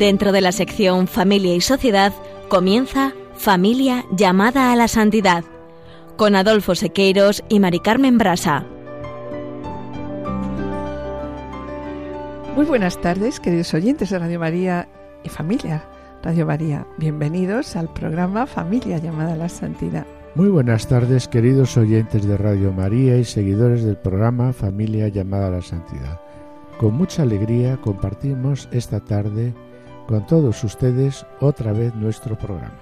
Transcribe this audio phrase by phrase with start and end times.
[0.00, 2.14] Dentro de la sección Familia y Sociedad
[2.48, 5.44] comienza Familia llamada a la santidad
[6.16, 8.64] con Adolfo Sequeiros y Mari Carmen Brasa.
[12.56, 14.88] Muy buenas tardes, queridos oyentes de Radio María
[15.22, 15.84] y familia
[16.22, 16.86] Radio María.
[16.96, 20.06] Bienvenidos al programa Familia llamada a la Santidad.
[20.34, 25.50] Muy buenas tardes, queridos oyentes de Radio María y seguidores del programa Familia llamada a
[25.50, 26.18] la Santidad.
[26.78, 29.52] Con mucha alegría compartimos esta tarde
[30.10, 32.74] con todos ustedes otra vez nuestro programa.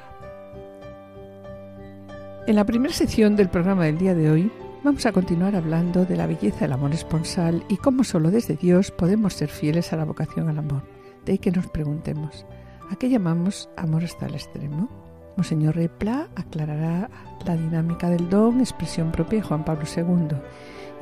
[2.47, 4.51] En la primera sección del programa del día de hoy
[4.83, 8.91] vamos a continuar hablando de la belleza del amor esponsal y cómo solo desde Dios
[8.91, 10.85] podemos ser fieles a la vocación al amor.
[11.27, 12.47] De ahí que nos preguntemos,
[12.91, 14.89] ¿a qué llamamos amor hasta el extremo?
[15.37, 17.11] Monseñor Repla aclarará
[17.45, 20.35] la dinámica del don, expresión propia Juan Pablo II.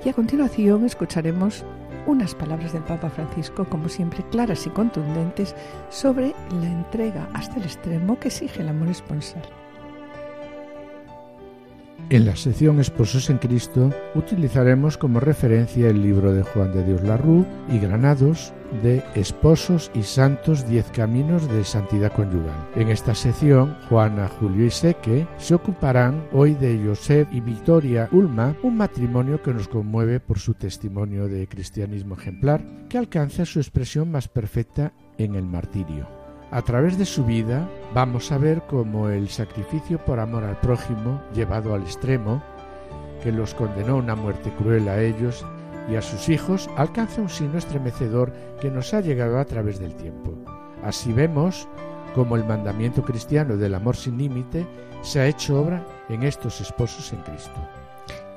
[0.05, 1.65] Y a continuación escucharemos
[2.07, 5.55] unas palabras del Papa Francisco, como siempre claras y contundentes,
[5.91, 9.43] sobre la entrega hasta el extremo que exige el amor esponsal.
[12.09, 17.03] En la sección Esposos en Cristo utilizaremos como referencia el libro de Juan de Dios
[17.03, 18.53] Larrú y Granados
[18.85, 22.55] de Esposos y Santos Diez Caminos de Santidad Conyugal.
[22.77, 28.55] En esta sección, Juana, Julio y Seque se ocuparán hoy de Josep y Victoria Ulma,
[28.63, 34.13] un matrimonio que nos conmueve por su testimonio de cristianismo ejemplar, que alcanza su expresión
[34.13, 36.26] más perfecta en el martirio.
[36.57, 41.21] A través de su vida vamos a ver cómo el sacrificio por amor al prójimo,
[41.35, 42.43] llevado al extremo,
[43.23, 45.45] que los condenó a una muerte cruel a ellos
[45.91, 49.95] y a sus hijos, alcanza un signo estremecedor que nos ha llegado a través del
[49.97, 50.33] tiempo.
[50.83, 51.69] Así vemos
[52.15, 54.67] cómo el mandamiento cristiano del amor sin límite
[55.03, 57.69] se ha hecho obra en estos esposos en Cristo.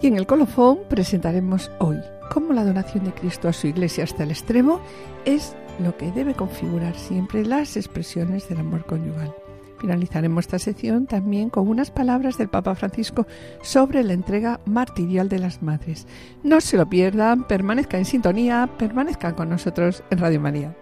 [0.01, 1.96] Y en el colofón presentaremos hoy
[2.34, 4.81] cómo la donación de Cristo a su iglesia hasta el extremo
[5.24, 9.34] es lo que debe configurar siempre las expresiones del amor conyugal.
[9.79, 13.25] Finalizaremos esta sección también con unas palabras del Papa Francisco
[13.62, 16.06] sobre la entrega martirial de las madres.
[16.44, 20.75] No se lo pierdan, permanezcan en sintonía, permanezcan con nosotros en Radio María.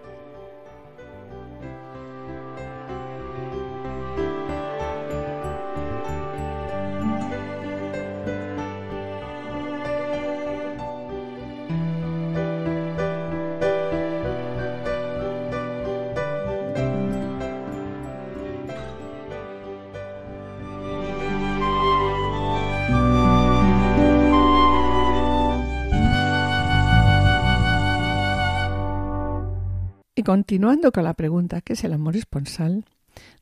[30.28, 32.84] Continuando con la pregunta ¿qué es el amor esponsal?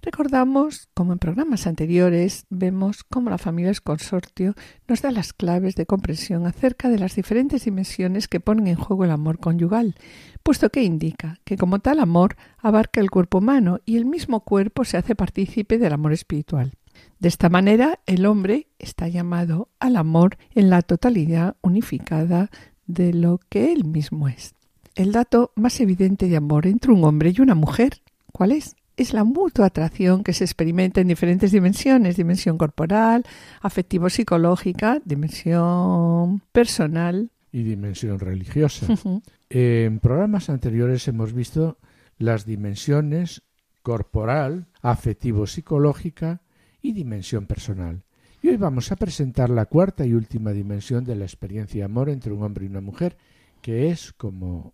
[0.02, 4.54] Recordamos, como en programas anteriores, vemos cómo la familia es consortio
[4.86, 9.04] nos da las claves de comprensión acerca de las diferentes dimensiones que ponen en juego
[9.04, 9.96] el amor conyugal,
[10.44, 14.84] puesto que indica que como tal amor abarca el cuerpo humano y el mismo cuerpo
[14.84, 16.74] se hace partícipe del amor espiritual.
[17.18, 22.48] De esta manera, el hombre está llamado al amor en la totalidad unificada
[22.86, 24.54] de lo que él mismo es.
[24.96, 28.00] El dato más evidente de amor entre un hombre y una mujer,
[28.32, 28.76] ¿cuál es?
[28.96, 33.22] Es la mutua atracción que se experimenta en diferentes dimensiones, dimensión corporal,
[33.60, 37.30] afectivo-psicológica, dimensión personal.
[37.52, 38.86] Y dimensión religiosa.
[39.50, 41.76] en programas anteriores hemos visto
[42.16, 43.42] las dimensiones
[43.82, 46.40] corporal, afectivo-psicológica
[46.80, 48.02] y dimensión personal.
[48.40, 52.08] Y hoy vamos a presentar la cuarta y última dimensión de la experiencia de amor
[52.08, 53.18] entre un hombre y una mujer,
[53.60, 54.72] que es, como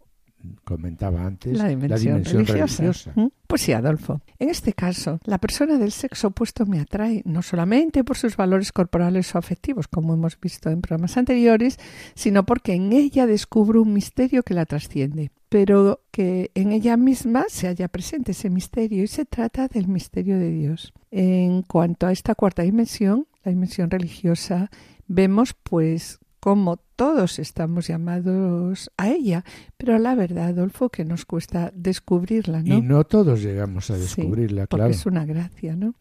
[0.64, 3.12] comentaba antes, la dimensión, religiosa.
[3.14, 3.28] ¿Mm?
[3.46, 4.20] Pues sí, Adolfo.
[4.38, 8.72] En este caso, la persona del sexo opuesto me atrae no solamente por sus valores
[8.72, 11.78] corporales o afectivos, como hemos visto en programas anteriores,
[12.14, 17.44] sino porque en ella descubro un misterio que la trasciende, pero que en ella misma
[17.48, 20.92] se haya presente ese misterio y se trata del misterio de Dios.
[21.10, 24.70] En cuanto a esta cuarta dimensión, la dimensión religiosa,
[25.08, 29.44] vemos pues como todos estamos llamados a ella,
[29.76, 32.78] pero la verdad, Adolfo, que nos cuesta descubrirla, ¿no?
[32.78, 35.94] Y no todos llegamos a descubrirla, sí, porque es una gracia, ¿no?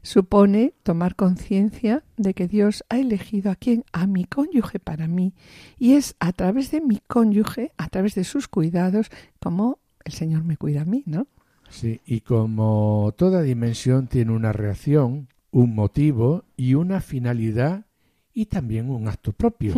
[0.00, 5.34] Supone tomar conciencia de que Dios ha elegido a quien, a mi cónyuge para mí,
[5.78, 9.10] y es a través de mi cónyuge, a través de sus cuidados,
[9.40, 11.26] como el Señor me cuida a mí, ¿no?
[11.68, 17.84] Sí, y como toda dimensión tiene una reacción, un motivo y una finalidad
[18.34, 19.74] y también un acto propio.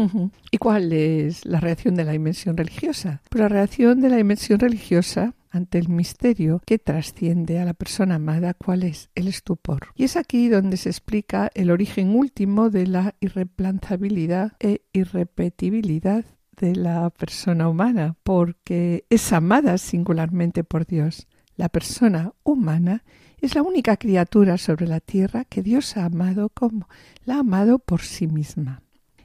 [0.51, 3.23] ¿Y cuál es la reacción de la dimensión religiosa?
[3.29, 8.17] Pues la reacción de la dimensión religiosa ante el misterio que trasciende a la persona
[8.17, 9.89] amada, cuál es el estupor.
[9.95, 16.25] Y es aquí donde se explica el origen último de la irreemplazabilidad e irrepetibilidad
[16.57, 21.29] de la persona humana, porque es amada singularmente por Dios.
[21.57, 23.05] La persona humana
[23.41, 26.89] es la única criatura sobre la tierra que Dios ha amado como
[27.25, 28.83] la ha amado por sí misma.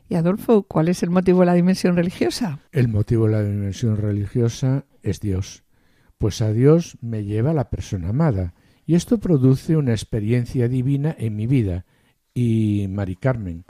[0.09, 2.59] Y Adolfo, ¿cuál es el motivo de la dimensión religiosa?
[2.71, 5.63] El motivo de la dimensión religiosa es Dios,
[6.17, 8.53] pues a Dios me lleva la persona amada,
[8.87, 11.85] y esto produce una experiencia divina en mi vida.
[12.33, 13.65] Y, Mari Carmen,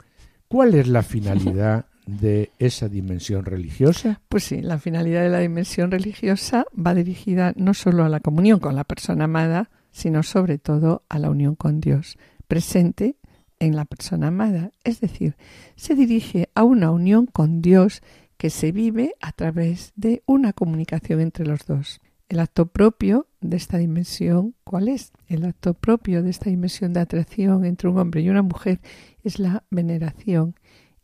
[0.48, 4.22] ¿cuál es la finalidad de esa dimensión religiosa?
[4.30, 8.60] Pues sí, la finalidad de la dimensión religiosa va dirigida no solo a la comunión
[8.60, 13.16] con la persona amada, sino sobre todo a la unión con Dios, presente
[13.58, 15.36] en la persona amada, es decir,
[15.76, 18.02] se dirige a una unión con Dios
[18.36, 22.00] que se vive a través de una comunicación entre los dos.
[22.30, 25.12] El acto propio de esta dimensión, ¿cuál es?
[25.26, 28.80] El acto propio de esta dimensión de atracción entre un hombre y una mujer
[29.24, 30.54] es la veneración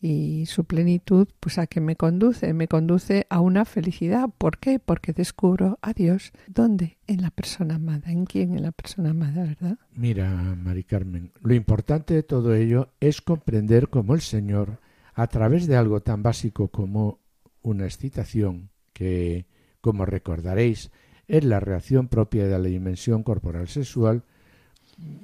[0.01, 4.29] y su plenitud, pues a qué me conduce, me conduce a una felicidad.
[4.37, 4.79] ¿Por qué?
[4.79, 6.33] Porque descubro a Dios.
[6.47, 6.99] ¿Dónde?
[7.07, 8.11] En la persona amada.
[8.11, 8.55] ¿En quién?
[8.55, 9.79] En la persona amada, ¿verdad?
[9.95, 14.81] Mira, Mari Carmen, lo importante de todo ello es comprender cómo el Señor,
[15.15, 17.21] a través de algo tan básico como
[17.63, 19.47] una excitación, que,
[19.81, 20.91] como recordaréis,
[21.27, 24.25] es la reacción propia de la dimensión corporal sexual,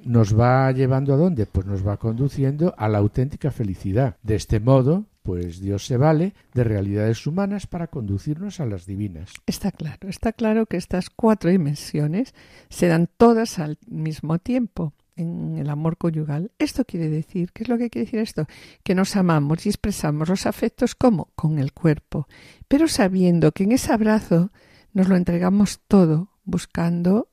[0.03, 1.45] nos va llevando a dónde?
[1.45, 4.17] Pues nos va conduciendo a la auténtica felicidad.
[4.21, 9.31] De este modo, pues Dios se vale de realidades humanas para conducirnos a las divinas.
[9.47, 12.35] Está claro, está claro que estas cuatro dimensiones
[12.69, 16.51] se dan todas al mismo tiempo en el amor conyugal.
[16.59, 18.47] Esto quiere decir, ¿qué es lo que quiere decir esto?
[18.83, 22.27] Que nos amamos y expresamos los afectos como con el cuerpo,
[22.67, 24.51] pero sabiendo que en ese abrazo
[24.91, 27.29] nos lo entregamos todo buscando,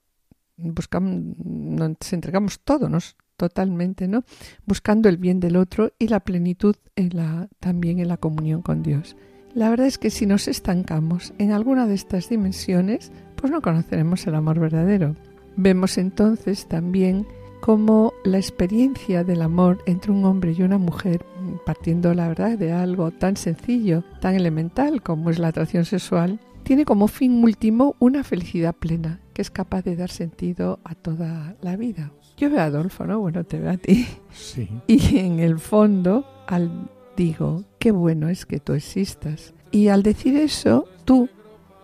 [0.62, 4.22] buscamos, nos entregamos todo, nos totalmente, ¿no?
[4.66, 8.82] Buscando el bien del otro y la plenitud en la, también en la comunión con
[8.82, 9.16] Dios.
[9.54, 14.26] La verdad es que si nos estancamos en alguna de estas dimensiones, pues no conoceremos
[14.26, 15.16] el amor verdadero.
[15.56, 17.26] Vemos entonces también
[17.62, 21.24] cómo la experiencia del amor entre un hombre y una mujer,
[21.64, 26.84] partiendo la verdad de algo tan sencillo, tan elemental como es la atracción sexual, tiene
[26.84, 31.74] como fin último una felicidad plena que es capaz de dar sentido a toda la
[31.76, 32.12] vida.
[32.36, 33.20] Yo veo a Adolfo, ¿no?
[33.20, 34.06] Bueno, te veo a ti.
[34.32, 34.68] Sí.
[34.86, 39.54] Y en el fondo, al digo, qué bueno es que tú existas.
[39.70, 41.30] Y al decir eso, tú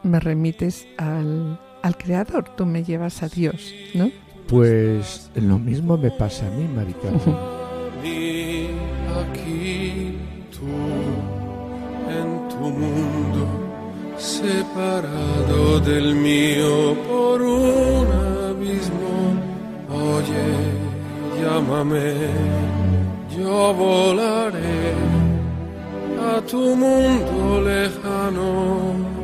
[0.02, 4.10] me remites al, al Creador, tú me llevas a Dios, ¿no?
[4.48, 7.08] Pues lo mismo me pasa a mí, Marica.
[9.32, 10.18] aquí
[10.50, 10.66] tú
[12.10, 13.35] en tu mundo
[14.18, 18.06] separado del mío por un
[18.50, 19.16] abismo.
[19.90, 20.48] Oye,
[21.40, 22.14] llámame,
[23.36, 24.94] yo volaré
[26.34, 29.15] a tu mundo lejano.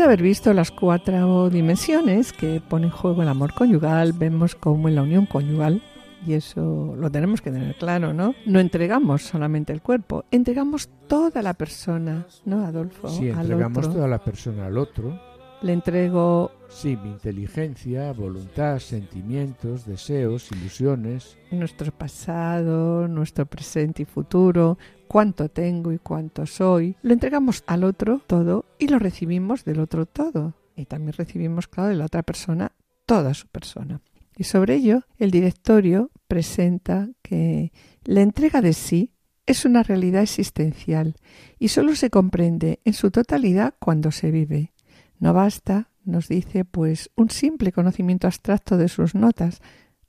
[0.00, 4.88] De haber visto las cuatro dimensiones que pone en juego el amor conyugal, vemos cómo
[4.88, 5.82] en la unión conyugal,
[6.26, 8.34] y eso lo tenemos que tener claro, ¿no?
[8.46, 13.08] No entregamos solamente el cuerpo, entregamos toda la persona, ¿no, Adolfo?
[13.08, 13.92] Al entregamos otro.
[13.92, 15.20] toda la persona al otro,
[15.60, 24.78] Le entrego sí, mi inteligencia, voluntad, sentimientos, deseos, ilusiones, nuestro pasado, nuestro presente y futuro,
[25.10, 26.94] cuánto tengo y cuánto soy.
[27.02, 30.54] Lo entregamos al otro todo y lo recibimos del otro todo.
[30.76, 32.70] Y también recibimos, claro, de la otra persona
[33.06, 34.00] toda su persona.
[34.36, 37.72] Y sobre ello, el directorio presenta que
[38.04, 39.10] la entrega de sí
[39.46, 41.16] es una realidad existencial
[41.58, 44.72] y solo se comprende en su totalidad cuando se vive.
[45.18, 49.60] No basta, nos dice, pues un simple conocimiento abstracto de sus notas,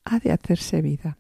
[0.06, 1.18] ha de hacerse vida.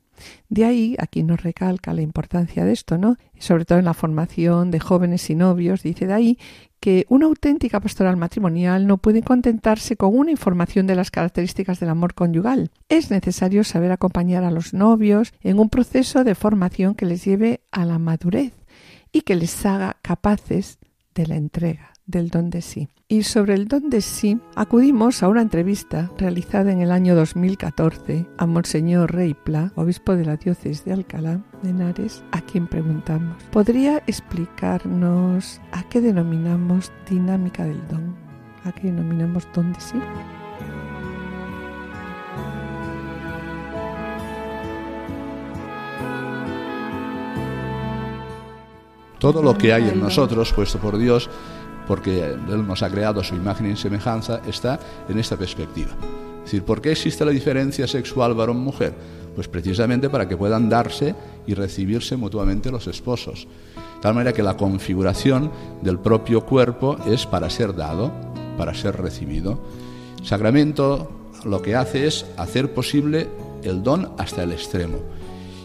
[0.49, 3.17] De ahí, aquí nos recalca la importancia de esto, ¿no?
[3.39, 6.37] Sobre todo en la formación de jóvenes y novios, dice de ahí
[6.81, 11.89] que una auténtica pastoral matrimonial no puede contentarse con una información de las características del
[11.89, 12.71] amor conyugal.
[12.89, 17.61] Es necesario saber acompañar a los novios en un proceso de formación que les lleve
[17.71, 18.53] a la madurez
[19.11, 20.79] y que les haga capaces
[21.13, 22.89] de la entrega, del don de sí.
[23.07, 28.27] Y sobre el don de sí acudimos a una entrevista realizada en el año 2014
[28.37, 33.35] a Monseñor Rey Pla, obispo de la diócesis de Alcalá de Henares, a quien preguntamos,
[33.51, 38.15] ¿podría explicarnos a qué denominamos dinámica del don?
[38.63, 39.99] ¿A qué denominamos don de sí?
[49.21, 51.29] Todo lo que hay en nosotros, puesto por Dios,
[51.87, 55.91] porque Él nos ha creado su imagen y semejanza, está en esta perspectiva.
[56.37, 58.93] Es decir, ¿por qué existe la diferencia sexual varón-mujer?
[59.35, 63.47] Pues precisamente para que puedan darse y recibirse mutuamente los esposos.
[63.75, 68.11] De tal manera que la configuración del propio cuerpo es para ser dado,
[68.57, 69.59] para ser recibido.
[70.23, 71.09] Sacramento
[71.45, 73.29] lo que hace es hacer posible
[73.63, 74.97] el don hasta el extremo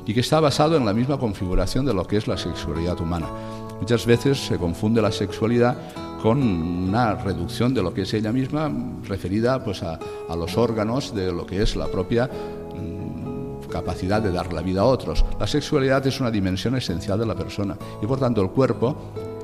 [0.06, 3.26] y que está basado en la misma configuración de lo que es la sexualidad humana.
[3.80, 5.76] Muchas veces se confunde la sexualidad
[6.26, 8.68] con una reducción de lo que es ella misma
[9.04, 9.97] referida pues a,
[10.28, 14.80] a los órganos de lo que es la propia mm, capacidad de dar la vida
[14.80, 15.25] a otros.
[15.38, 18.97] La sexualidad es una dimensión esencial de la persona y por tanto el cuerpo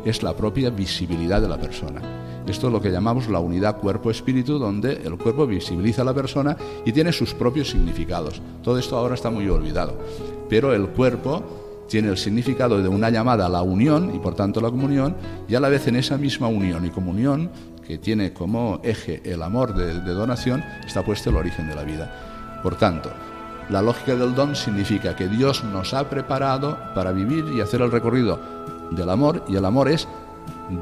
[0.04, 2.02] es la propia visibilidad de la persona.
[2.48, 6.56] Esto es lo que llamamos la unidad cuerpo-espíritu, donde el cuerpo visibiliza a la persona
[6.84, 8.42] y tiene sus propios significados.
[8.60, 9.96] Todo esto ahora está muy olvidado
[10.52, 14.60] pero el cuerpo tiene el significado de una llamada a la unión y por tanto
[14.60, 15.16] la comunión,
[15.48, 17.50] y a la vez en esa misma unión y comunión,
[17.86, 22.60] que tiene como eje el amor de, donación, está puesto el origen de la vida.
[22.62, 23.10] Por tanto,
[23.68, 27.90] la lógica del don significa que Dios nos ha preparado para vivir y hacer el
[27.90, 28.40] recorrido
[28.90, 30.06] del amor, y el amor es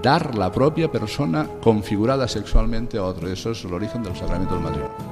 [0.02, 3.28] dar la propia persona configurada sexualmente a otro.
[3.28, 5.09] Eso es el origen del sacramento del matrimonio.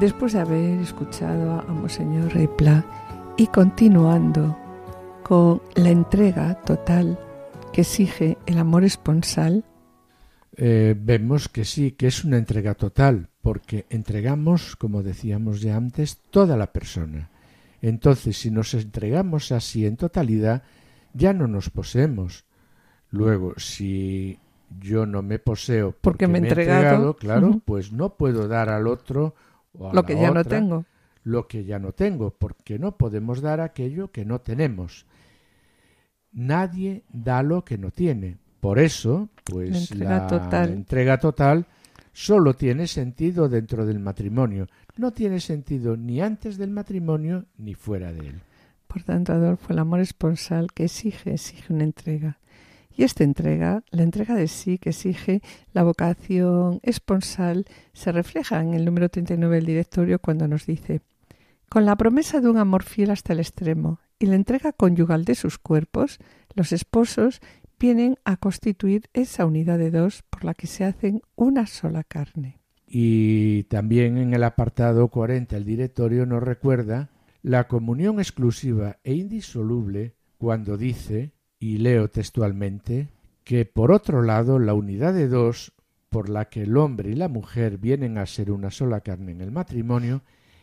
[0.00, 2.86] Después de haber escuchado a Monseñor Repla
[3.36, 4.56] y continuando
[5.22, 7.18] con la entrega total
[7.70, 9.62] que exige el amor esponsal,
[10.56, 16.16] eh, vemos que sí, que es una entrega total, porque entregamos, como decíamos ya antes,
[16.30, 17.28] toda la persona.
[17.82, 20.62] Entonces, si nos entregamos así en totalidad,
[21.12, 22.46] ya no nos poseemos.
[23.10, 24.38] Luego, si
[24.80, 29.34] yo no me poseo porque, me he entregado, claro, pues no puedo dar al otro
[29.72, 30.84] lo que ya no tengo.
[31.22, 35.06] Lo que ya no tengo, porque no podemos dar aquello que no tenemos.
[36.32, 38.38] Nadie da lo que no tiene.
[38.60, 40.28] Por eso, pues la
[40.64, 41.66] entrega, total.
[42.12, 44.66] solo tiene sentido dentro del matrimonio.
[44.96, 48.42] No tiene sentido ni antes del matrimonio ni fuera de él.
[48.86, 52.38] Por tanto, Adolfo, el amor esponsal que exige, exige una entrega.
[53.00, 55.40] Y esta entrega, la entrega de sí que exige
[55.72, 57.64] la vocación esponsal,
[57.94, 61.00] se refleja en el número 39 del directorio cuando nos dice,
[61.70, 65.34] con la promesa de un amor fiel hasta el extremo y la entrega conyugal de
[65.34, 66.18] sus cuerpos,
[66.54, 67.40] los esposos
[67.78, 72.60] vienen a constituir esa unidad de dos por la que se hacen una sola carne.
[72.86, 77.08] Y también en el apartado 40 el directorio nos recuerda
[77.40, 83.08] la comunión exclusiva e indisoluble cuando dice y leo textualmente,
[83.44, 85.72] que por otro lado la unidad de dos,
[86.08, 89.42] por la que el hombre y la mujer vienen a ser una sola carne en
[89.42, 90.22] el matrimonio,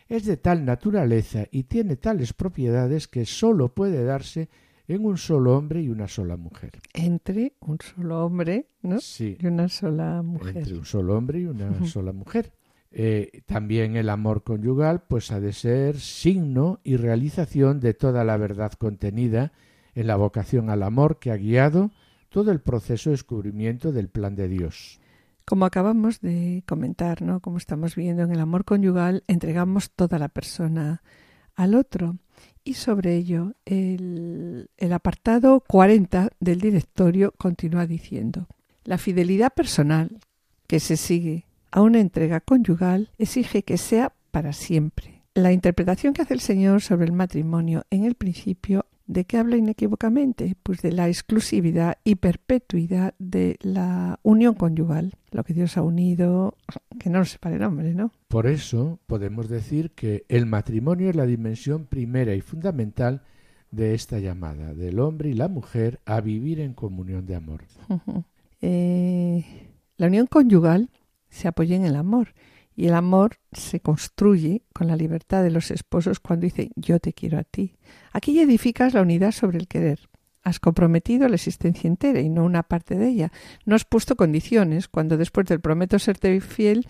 [0.09, 4.49] es de tal naturaleza y tiene tales propiedades que sólo puede darse
[4.87, 6.79] en un solo hombre y una sola mujer.
[6.93, 8.99] Entre un solo hombre ¿no?
[8.99, 10.57] sí, y una sola mujer.
[10.57, 12.53] Entre un solo hombre y una sola mujer.
[12.91, 18.37] Eh, también el amor conyugal pues ha de ser signo y realización de toda la
[18.37, 19.51] verdad contenida
[19.97, 21.89] en la vocación al amor que ha guiado
[22.29, 24.99] todo el proceso de descubrimiento del plan de Dios.
[25.43, 27.39] Como acabamos de comentar, ¿no?
[27.39, 31.01] Como estamos viendo en el amor conyugal, entregamos toda la persona
[31.55, 32.17] al otro.
[32.63, 38.47] Y sobre ello, el, el apartado 40 del directorio continúa diciendo,
[38.83, 40.19] la fidelidad personal
[40.67, 45.23] que se sigue a una entrega conyugal exige que sea para siempre.
[45.33, 49.55] La interpretación que hace el Señor sobre el matrimonio en el principio ¿De qué habla
[49.55, 50.57] inequívocamente?
[50.61, 56.55] Pues de la exclusividad y perpetuidad de la unión conyugal, lo que Dios ha unido,
[56.99, 58.11] que no nos separe el hombre, ¿no?
[58.27, 63.21] Por eso podemos decir que el matrimonio es la dimensión primera y fundamental
[63.71, 67.63] de esta llamada, del hombre y la mujer a vivir en comunión de amor.
[68.59, 69.45] Eh,
[69.97, 70.89] la unión conyugal
[71.29, 72.29] se apoya en el amor
[72.77, 77.11] y el amor se construye con la libertad de los esposos cuando dice yo te
[77.11, 77.75] quiero a ti.
[78.13, 80.07] Aquí edificas la unidad sobre el querer.
[80.43, 83.31] Has comprometido la existencia entera y no una parte de ella.
[83.65, 86.87] No has puesto condiciones cuando después del prometo serte fiel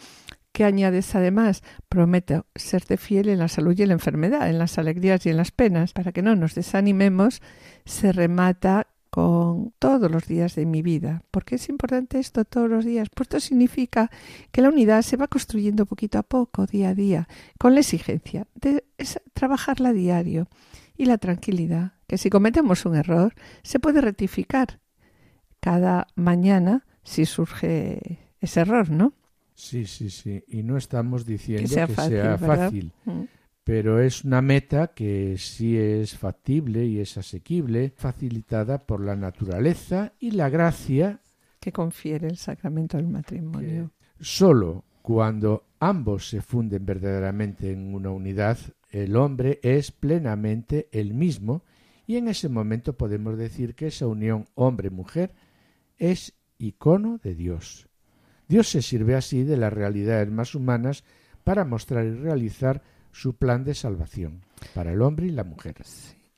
[0.57, 1.61] ¿Qué añades además?
[1.87, 5.37] Prometo serte fiel en la salud y en la enfermedad, en las alegrías y en
[5.37, 5.93] las penas.
[5.93, 7.43] Para que no nos desanimemos,
[7.85, 11.23] se remata con todos los días de mi vida.
[11.31, 13.09] ¿Por qué es importante esto todos los días?
[13.13, 14.11] Pues esto significa
[14.51, 18.47] que la unidad se va construyendo poquito a poco, día a día, con la exigencia
[18.55, 18.83] de
[19.33, 20.47] trabajarla a diario
[20.97, 23.33] y la tranquilidad, que si cometemos un error,
[23.63, 24.79] se puede rectificar
[25.59, 29.13] cada mañana si surge ese error, ¿no?
[29.53, 30.43] Sí, sí, sí.
[30.47, 33.23] Y no estamos diciendo que sea fácil, mm.
[33.67, 40.13] Pero es una meta que sí es factible y es asequible, facilitada por la naturaleza
[40.21, 41.19] y la gracia
[41.59, 43.91] que confiere el sacramento del matrimonio.
[44.21, 48.57] Solo cuando ambos se funden verdaderamente en una unidad,
[48.89, 51.65] el hombre es plenamente el mismo
[52.05, 55.33] y en ese momento podemos decir que esa unión hombre-mujer
[55.97, 57.89] es icono de Dios.
[58.47, 61.03] Dios se sirve así de las realidades más humanas
[61.43, 64.41] para mostrar y realizar su plan de salvación
[64.73, 65.75] para el hombre y la mujer.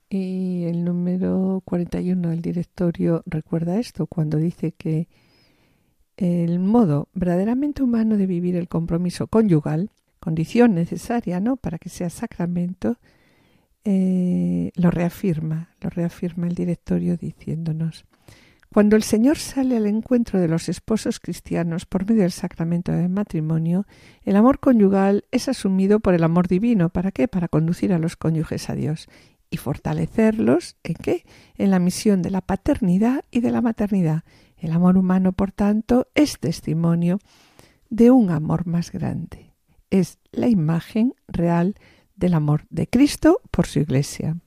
[0.09, 5.07] Y el número 41 del directorio recuerda esto cuando dice que
[6.17, 11.55] el modo verdaderamente humano de vivir el compromiso conyugal, condición necesaria ¿no?
[11.55, 12.97] para que sea sacramento,
[13.85, 18.05] eh, lo reafirma, lo reafirma el directorio diciéndonos
[18.71, 23.09] cuando el Señor sale al encuentro de los esposos cristianos por medio del sacramento del
[23.09, 23.87] matrimonio,
[24.23, 26.89] el amor conyugal es asumido por el amor divino.
[26.89, 27.27] ¿Para qué?
[27.27, 29.07] Para conducir a los cónyuges a Dios
[29.49, 31.25] y fortalecerlos en qué?
[31.55, 34.23] En la misión de la paternidad y de la maternidad.
[34.55, 37.19] El amor humano, por tanto, es testimonio
[37.89, 39.55] de un amor más grande.
[39.89, 41.73] Es la imagen real
[42.15, 44.37] del amor de Cristo por su Iglesia.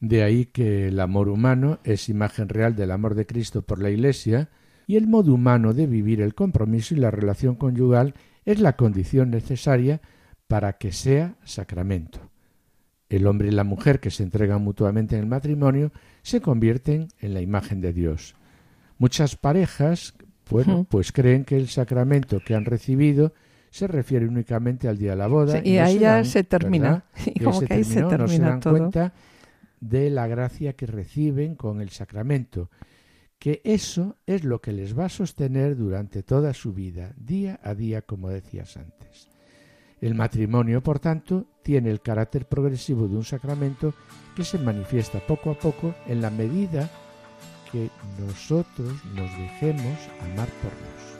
[0.00, 3.90] De ahí que el amor humano es imagen real del amor de Cristo por la
[3.90, 4.48] Iglesia
[4.86, 9.30] y el modo humano de vivir el compromiso y la relación conyugal es la condición
[9.30, 10.00] necesaria
[10.46, 12.20] para que sea sacramento.
[13.08, 17.34] El hombre y la mujer que se entregan mutuamente en el matrimonio se convierten en
[17.34, 18.34] la imagen de Dios.
[18.98, 20.14] Muchas parejas,
[20.50, 23.32] bueno, pues creen que el sacramento que han recibido
[23.70, 25.60] se refiere únicamente al día de la boda.
[25.64, 27.04] y ahí ya se termina.
[27.26, 28.78] Y como que ahí se termina no se dan todo.
[28.78, 29.12] cuenta
[29.80, 32.70] de la gracia que reciben con el sacramento,
[33.38, 37.74] que eso es lo que les va a sostener durante toda su vida, día a
[37.74, 39.28] día, como decías antes.
[40.00, 43.94] El matrimonio, por tanto, tiene el carácter progresivo de un sacramento
[44.36, 46.88] que se manifiesta poco a poco en la medida
[47.72, 51.17] que nosotros nos dejemos amar por Dios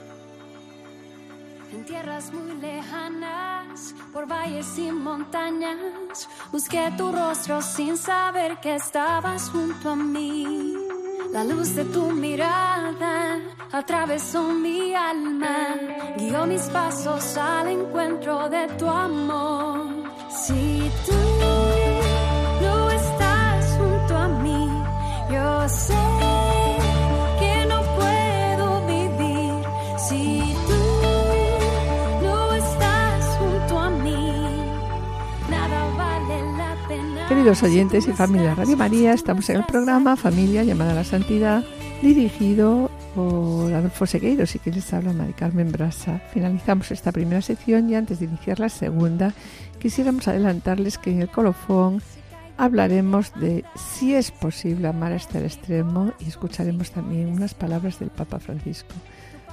[1.71, 9.49] en tierras muy lejanas, por valles y montañas, busqué tu rostro sin saber que estabas
[9.49, 10.75] junto a mí.
[11.31, 13.37] La luz de tu mirada
[13.71, 15.75] atravesó mi alma,
[16.17, 19.85] guió mis pasos al encuentro de tu amor.
[20.29, 21.13] Si tú
[22.61, 24.67] no estás junto a mí,
[25.31, 26.58] yo sé.
[37.29, 41.63] Queridos oyentes y familia Radio María, estamos en el programa Familia llamada a la Santidad,
[42.01, 46.23] dirigido por Adolfo Segueiros y que les habla Mari Carmen Brasa.
[46.33, 49.35] Finalizamos esta primera sección y antes de iniciar la segunda,
[49.77, 52.01] quisiéramos adelantarles que en el colofón
[52.57, 58.09] hablaremos de si es posible amar hasta el extremo y escucharemos también unas palabras del
[58.09, 58.95] Papa Francisco.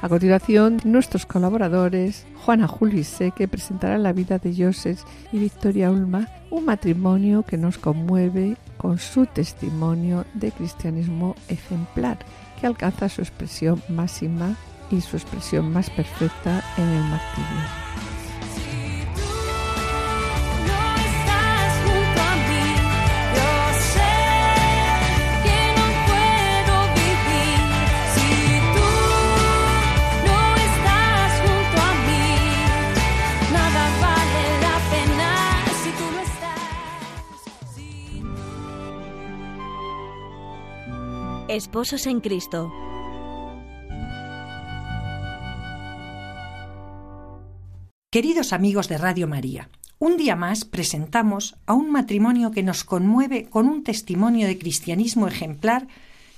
[0.02, 3.02] A continuación, nuestros colaboradores, Juana Julio
[3.34, 5.00] que presentarán la vida de Joseph
[5.32, 12.18] y Victoria Ulma, un matrimonio que nos conmueve con su testimonio de cristianismo ejemplar,
[12.60, 14.54] que alcanza su expresión máxima
[14.90, 18.05] y su expresión más perfecta en el martirio.
[41.56, 42.70] Esposos en Cristo.
[48.10, 53.48] Queridos amigos de Radio María, un día más presentamos a un matrimonio que nos conmueve
[53.48, 55.88] con un testimonio de cristianismo ejemplar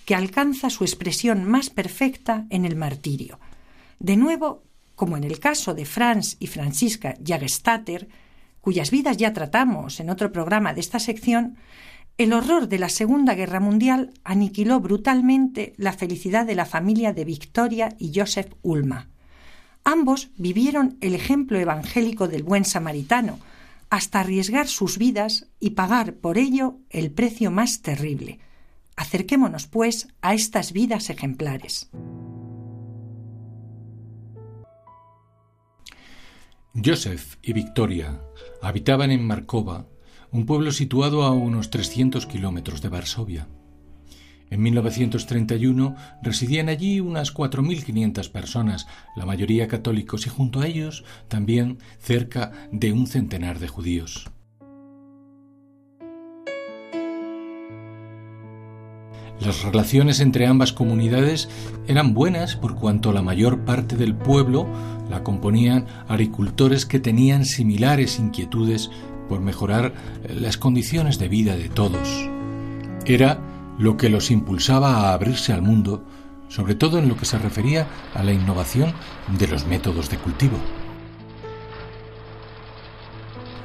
[0.04, 3.40] que alcanza su expresión más perfecta en el martirio.
[3.98, 4.62] De nuevo,
[4.94, 8.08] como en el caso de Franz y Francisca Jagestater,
[8.60, 11.56] cuyas vidas ya tratamos en otro programa de esta sección,
[12.18, 17.24] el horror de la Segunda Guerra Mundial aniquiló brutalmente la felicidad de la familia de
[17.24, 19.08] Victoria y Joseph Ulma.
[19.84, 23.38] Ambos vivieron el ejemplo evangélico del buen samaritano,
[23.88, 28.40] hasta arriesgar sus vidas y pagar por ello el precio más terrible.
[28.96, 31.88] Acerquémonos, pues, a estas vidas ejemplares.
[36.84, 38.20] Joseph y Victoria
[38.60, 39.86] habitaban en Markova,
[40.30, 43.48] un pueblo situado a unos 300 kilómetros de Varsovia.
[44.50, 51.78] En 1931 residían allí unas 4.500 personas, la mayoría católicos, y junto a ellos también
[51.98, 54.30] cerca de un centenar de judíos.
[59.40, 61.48] Las relaciones entre ambas comunidades
[61.86, 64.66] eran buenas por cuanto la mayor parte del pueblo
[65.08, 68.90] la componían agricultores que tenían similares inquietudes
[69.28, 69.92] por mejorar
[70.28, 72.28] las condiciones de vida de todos.
[73.04, 73.40] Era
[73.78, 76.02] lo que los impulsaba a abrirse al mundo,
[76.48, 78.92] sobre todo en lo que se refería a la innovación
[79.38, 80.56] de los métodos de cultivo.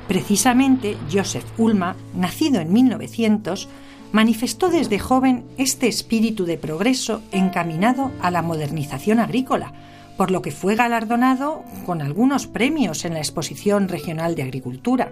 [0.07, 3.69] Precisamente Joseph Ulma, nacido en 1900,
[4.11, 9.73] manifestó desde joven este espíritu de progreso encaminado a la modernización agrícola,
[10.17, 15.11] por lo que fue galardonado con algunos premios en la Exposición Regional de Agricultura.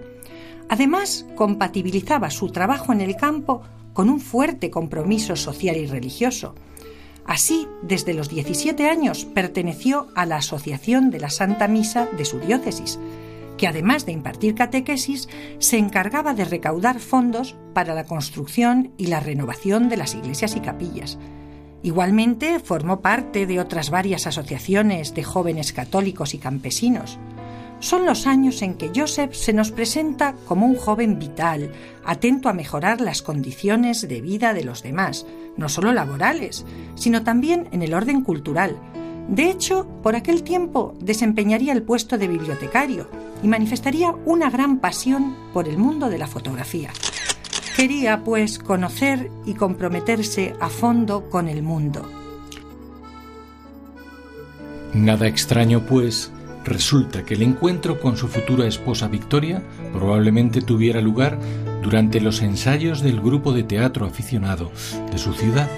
[0.71, 6.55] Además, compatibilizaba su trabajo en el campo con un fuerte compromiso social y religioso.
[7.25, 12.39] Así, desde los 17 años perteneció a la Asociación de la Santa Misa de su
[12.39, 12.99] diócesis,
[13.57, 15.27] que además de impartir catequesis,
[15.59, 20.61] se encargaba de recaudar fondos para la construcción y la renovación de las iglesias y
[20.61, 21.19] capillas.
[21.83, 27.19] Igualmente formó parte de otras varias asociaciones de jóvenes católicos y campesinos
[27.81, 31.71] son los años en que Joseph se nos presenta como un joven vital,
[32.05, 35.25] atento a mejorar las condiciones de vida de los demás,
[35.57, 36.65] no solo laborales,
[36.95, 38.77] sino también en el orden cultural.
[39.27, 43.07] De hecho, por aquel tiempo desempeñaría el puesto de bibliotecario
[43.43, 46.91] y manifestaría una gran pasión por el mundo de la fotografía.
[47.75, 52.07] Quería, pues, conocer y comprometerse a fondo con el mundo.
[54.93, 56.31] Nada extraño, pues,
[56.63, 61.39] Resulta que el encuentro con su futura esposa Victoria probablemente tuviera lugar
[61.81, 64.71] durante los ensayos del grupo de teatro aficionado
[65.11, 65.69] de su ciudad.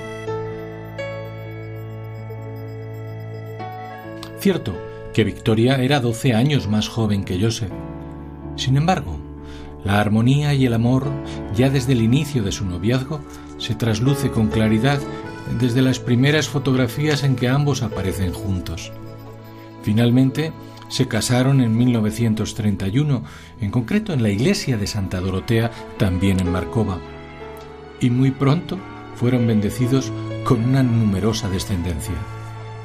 [4.39, 4.73] Cierto
[5.13, 7.71] que Victoria era 12 años más joven que Joseph.
[8.57, 9.17] Sin embargo,
[9.85, 11.09] la armonía y el amor,
[11.55, 13.21] ya desde el inicio de su noviazgo,
[13.57, 14.99] se trasluce con claridad
[15.59, 18.91] desde las primeras fotografías en que ambos aparecen juntos.
[19.83, 20.51] Finalmente,
[20.87, 23.23] se casaron en 1931,
[23.61, 26.99] en concreto en la iglesia de Santa Dorotea, también en Marcova.
[27.99, 28.77] Y muy pronto
[29.15, 30.11] fueron bendecidos
[30.43, 32.15] con una numerosa descendencia.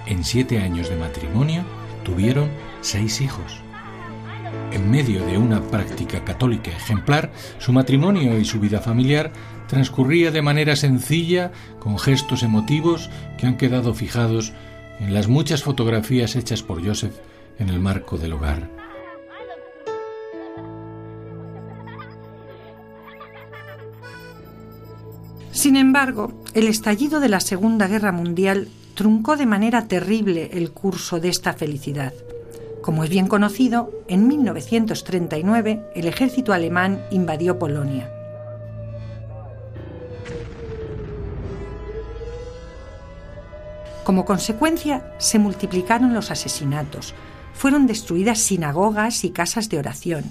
[0.07, 1.65] En siete años de matrimonio
[2.05, 2.49] tuvieron
[2.81, 3.61] seis hijos.
[4.73, 9.33] En medio de una práctica católica ejemplar, su matrimonio y su vida familiar
[9.67, 14.53] transcurría de manera sencilla, con gestos emotivos que han quedado fijados
[15.01, 17.15] en las muchas fotografías hechas por Joseph
[17.59, 18.69] en el marco del hogar.
[25.51, 31.19] Sin embargo, el estallido de la Segunda Guerra Mundial truncó de manera terrible el curso
[31.19, 32.15] de esta felicidad.
[32.81, 38.09] Como es bien conocido, en 1939 el ejército alemán invadió Polonia.
[44.05, 47.15] Como consecuencia, se multiplicaron los asesinatos,
[47.59, 50.23] fueron destruidas sinagogas y casas de oración,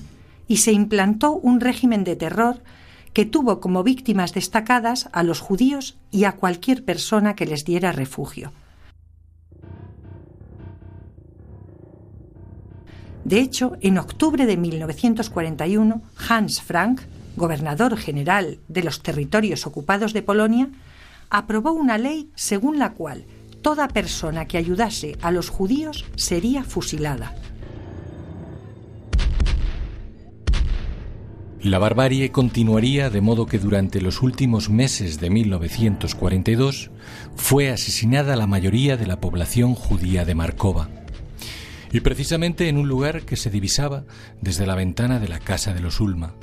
[0.48, 2.64] y se implantó un régimen de terror
[3.12, 7.92] que tuvo como víctimas destacadas a los judíos y a cualquier persona que les diera
[7.92, 8.54] refugio.
[13.26, 17.02] De hecho, en octubre de 1941, Hans Frank,
[17.36, 20.70] gobernador general de los territorios ocupados de Polonia,
[21.30, 23.26] aprobó una ley según la cual
[23.68, 27.36] toda persona que ayudase a los judíos sería fusilada.
[31.62, 36.92] La barbarie continuaría de modo que durante los últimos meses de 1942
[37.36, 40.88] fue asesinada la mayoría de la población judía de Markova.
[41.92, 44.06] Y precisamente en un lugar que se divisaba
[44.40, 46.36] desde la ventana de la casa de los Ulma.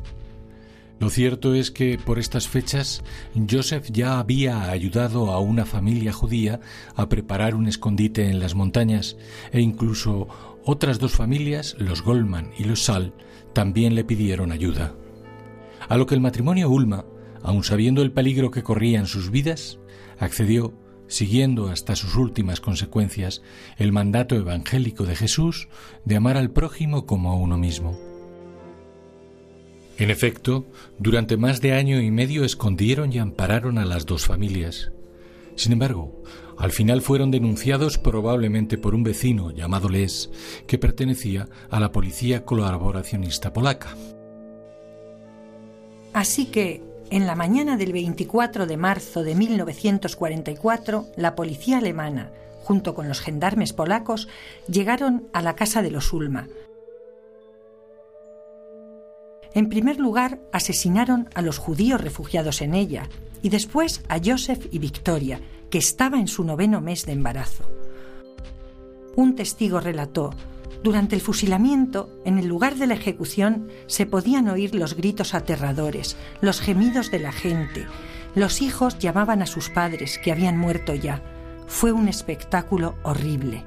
[1.01, 3.03] Lo cierto es que por estas fechas
[3.51, 6.61] Joseph ya había ayudado a una familia judía
[6.95, 9.17] a preparar un escondite en las montañas
[9.53, 10.29] e incluso
[10.65, 13.13] otras dos familias, los Goldman y los Sal,
[13.53, 14.95] también le pidieron ayuda.
[15.89, 17.05] A lo que el matrimonio Ulma,
[17.43, 19.79] aun sabiendo el peligro que corrían sus vidas,
[20.19, 20.73] accedió
[21.07, 23.43] siguiendo hasta sus últimas consecuencias
[23.77, 25.69] el mandato evangélico de Jesús
[26.05, 28.14] de amar al prójimo como a uno mismo.
[29.97, 30.67] En efecto,
[30.99, 34.91] durante más de año y medio escondieron y ampararon a las dos familias.
[35.55, 36.23] Sin embargo,
[36.59, 40.31] al final fueron denunciados probablemente por un vecino llamado Les,
[40.67, 43.95] que pertenecía a la policía colaboracionista polaca.
[46.13, 52.31] Así que, en la mañana del 24 de marzo de 1944, la policía alemana,
[52.63, 54.29] junto con los gendarmes polacos,
[54.69, 56.49] llegaron a la casa de los Ulma,
[59.55, 63.09] en primer lugar, asesinaron a los judíos refugiados en ella
[63.41, 65.41] y después a Joseph y Victoria,
[65.71, 67.65] que estaba en su noveno mes de embarazo.
[69.17, 70.31] Un testigo relató,
[70.83, 76.17] durante el fusilamiento, en el lugar de la ejecución, se podían oír los gritos aterradores,
[76.43, 77.87] los gemidos de la gente.
[78.35, 81.23] Los hijos llamaban a sus padres, que habían muerto ya.
[81.67, 83.65] Fue un espectáculo horrible.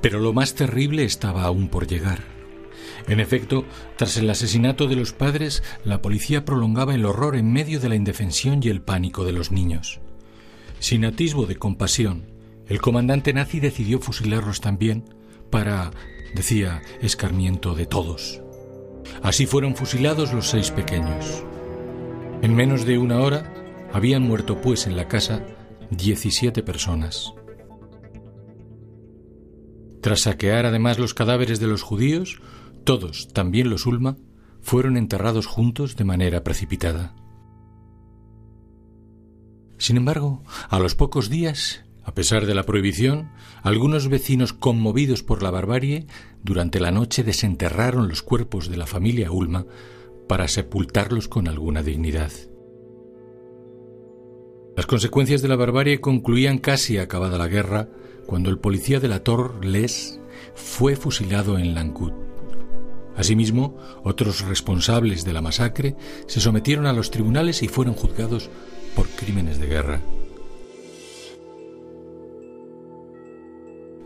[0.00, 2.37] Pero lo más terrible estaba aún por llegar.
[3.06, 3.64] En efecto,
[3.96, 7.94] tras el asesinato de los padres, la policía prolongaba el horror en medio de la
[7.94, 10.00] indefensión y el pánico de los niños.
[10.80, 12.30] Sin atisbo de compasión,
[12.66, 15.04] el comandante nazi decidió fusilarlos también
[15.50, 15.90] para,
[16.34, 18.42] decía, escarmiento de todos.
[19.22, 21.44] Así fueron fusilados los seis pequeños.
[22.42, 23.52] En menos de una hora
[23.92, 25.44] habían muerto pues en la casa
[25.90, 27.32] 17 personas.
[30.00, 32.40] Tras saquear además los cadáveres de los judíos,
[32.88, 34.16] todos, también los Ulma,
[34.62, 37.14] fueron enterrados juntos de manera precipitada.
[39.76, 43.30] Sin embargo, a los pocos días, a pesar de la prohibición,
[43.62, 46.06] algunos vecinos conmovidos por la barbarie,
[46.42, 49.66] durante la noche desenterraron los cuerpos de la familia Ulma
[50.26, 52.32] para sepultarlos con alguna dignidad.
[54.78, 57.90] Las consecuencias de la barbarie concluían casi acabada la guerra
[58.24, 60.18] cuando el policía de la Tor, Les,
[60.54, 62.27] fue fusilado en Lancut.
[63.18, 65.96] Asimismo, otros responsables de la masacre
[66.28, 68.48] se sometieron a los tribunales y fueron juzgados
[68.94, 70.00] por crímenes de guerra.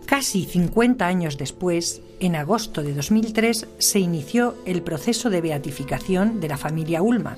[0.06, 6.48] Casi 50 años después, en agosto de 2003, se inició el proceso de beatificación de
[6.48, 7.36] la familia Ulma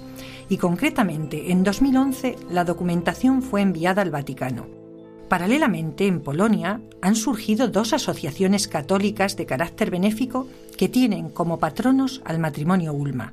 [0.48, 4.83] y concretamente en 2011 la documentación fue enviada al Vaticano.
[5.28, 12.20] Paralelamente, en Polonia han surgido dos asociaciones católicas de carácter benéfico que tienen como patronos
[12.24, 13.32] al matrimonio Ulma.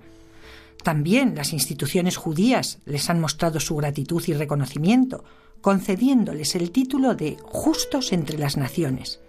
[0.84, 5.24] También las instituciones judías les han mostrado su gratitud y reconocimiento,
[5.62, 9.20] concediéndoles el título de justos entre las naciones.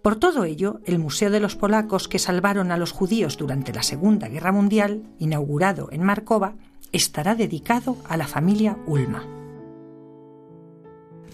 [0.00, 3.82] Por todo ello, el Museo de los Polacos que salvaron a los judíos durante la
[3.82, 6.54] Segunda Guerra Mundial, inaugurado en Markova,
[6.90, 9.41] estará dedicado a la familia Ulma.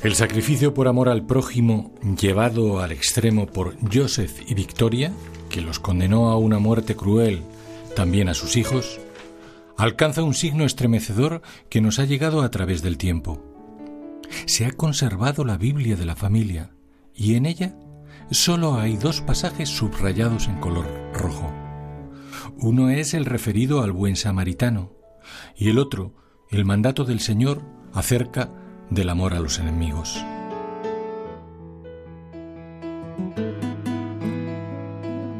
[0.01, 5.13] El sacrificio por amor al prójimo llevado al extremo por Joseph y Victoria,
[5.51, 7.43] que los condenó a una muerte cruel,
[7.97, 9.01] también a sus hijos,
[9.77, 13.43] alcanza un signo estremecedor que nos ha llegado a través del tiempo.
[14.47, 16.71] Se ha conservado la Biblia de la familia
[17.13, 17.75] y en ella
[18.31, 21.53] solo hay dos pasajes subrayados en color rojo.
[22.57, 24.93] Uno es el referido al buen samaritano
[25.57, 26.15] y el otro
[26.51, 28.53] el mandato del Señor acerca
[28.91, 30.25] del amor a los enemigos.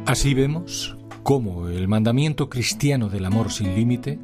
[0.05, 4.19] Así vemos cómo el mandamiento cristiano del amor sin límite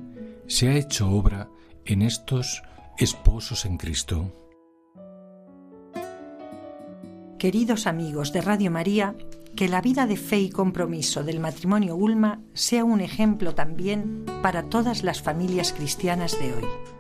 [0.47, 1.49] se ha hecho obra
[1.85, 2.63] en estos
[2.97, 4.33] esposos en Cristo.
[7.37, 9.15] Queridos amigos de Radio María,
[9.55, 14.63] que la vida de fe y compromiso del matrimonio Ulma sea un ejemplo también para
[14.63, 16.94] todas las familias cristianas de hoy.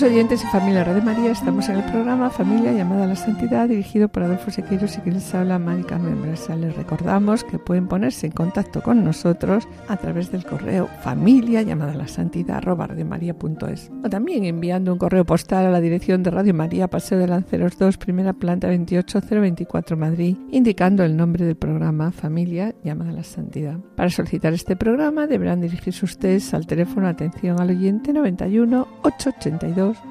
[0.00, 3.68] Queridos oyentes y familia de María, estamos en el programa Familia llamada a la Santidad,
[3.68, 6.22] dirigido por Adolfo Sequeiros y que les habla Mari Carmen.
[6.22, 11.92] Les recordamos que pueden ponerse en contacto con nosotros a través del correo familia llamada
[11.92, 16.54] a la santidad radiomaria.es o también enviando un correo postal a la dirección de Radio
[16.54, 22.74] María, Paseo de Lanceros 2, primera planta 28024 Madrid, indicando el nombre del programa Familia
[22.82, 23.78] llamada a la Santidad.
[23.96, 28.88] Para solicitar este programa deberán dirigirse ustedes al teléfono atención al oyente 91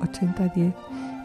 [0.01, 0.73] 880 8010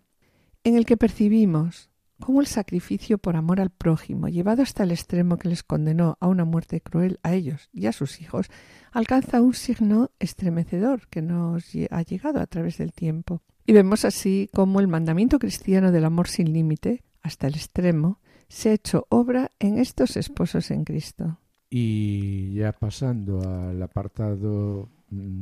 [0.63, 5.37] en el que percibimos cómo el sacrificio por amor al prójimo, llevado hasta el extremo
[5.37, 8.47] que les condenó a una muerte cruel a ellos y a sus hijos,
[8.91, 13.43] alcanza un signo estremecedor que nos ha llegado a través del tiempo.
[13.67, 18.69] Y vemos así cómo el mandamiento cristiano del amor sin límite, hasta el extremo, se
[18.69, 21.37] ha hecho obra en estos esposos en Cristo.
[21.69, 24.89] Y ya pasando al apartado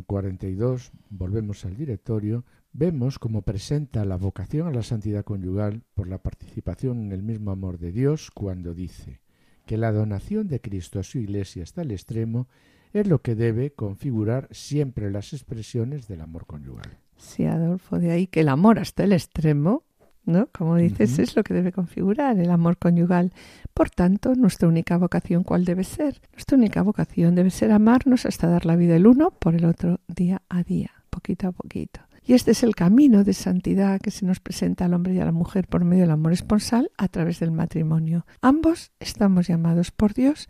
[0.05, 6.21] 42, volvemos al directorio, vemos cómo presenta la vocación a la santidad conyugal por la
[6.21, 9.21] participación en el mismo amor de Dios cuando dice
[9.65, 12.47] que la donación de Cristo a su Iglesia hasta el extremo
[12.93, 16.97] es lo que debe configurar siempre las expresiones del amor conyugal.
[17.15, 19.83] Sí, Adolfo, de ahí que el amor hasta el extremo
[20.25, 20.47] ¿no?
[20.47, 23.33] Como dices, es lo que debe configurar el amor conyugal.
[23.73, 26.21] Por tanto, nuestra única vocación, ¿cuál debe ser?
[26.33, 29.99] Nuestra única vocación debe ser amarnos hasta dar la vida el uno por el otro
[30.07, 32.01] día a día, poquito a poquito.
[32.23, 35.25] Y este es el camino de santidad que se nos presenta al hombre y a
[35.25, 38.25] la mujer por medio del amor esponsal a través del matrimonio.
[38.41, 40.47] Ambos estamos llamados por Dios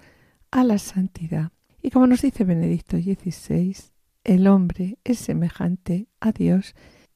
[0.52, 1.52] a la santidad.
[1.82, 3.76] Y como nos dice Benedicto XVI,
[4.24, 6.76] el hombre es semejante a Dios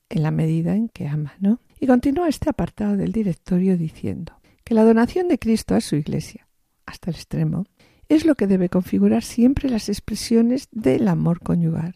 [0.10, 1.60] en la medida en que ama, ¿no?
[1.86, 6.48] Y continúa este apartado del directorio diciendo que la donación de Cristo a su Iglesia,
[6.88, 7.66] hasta el extremo,
[8.10, 11.94] es lo que debe configurar siempre las expresiones del amor conyugal.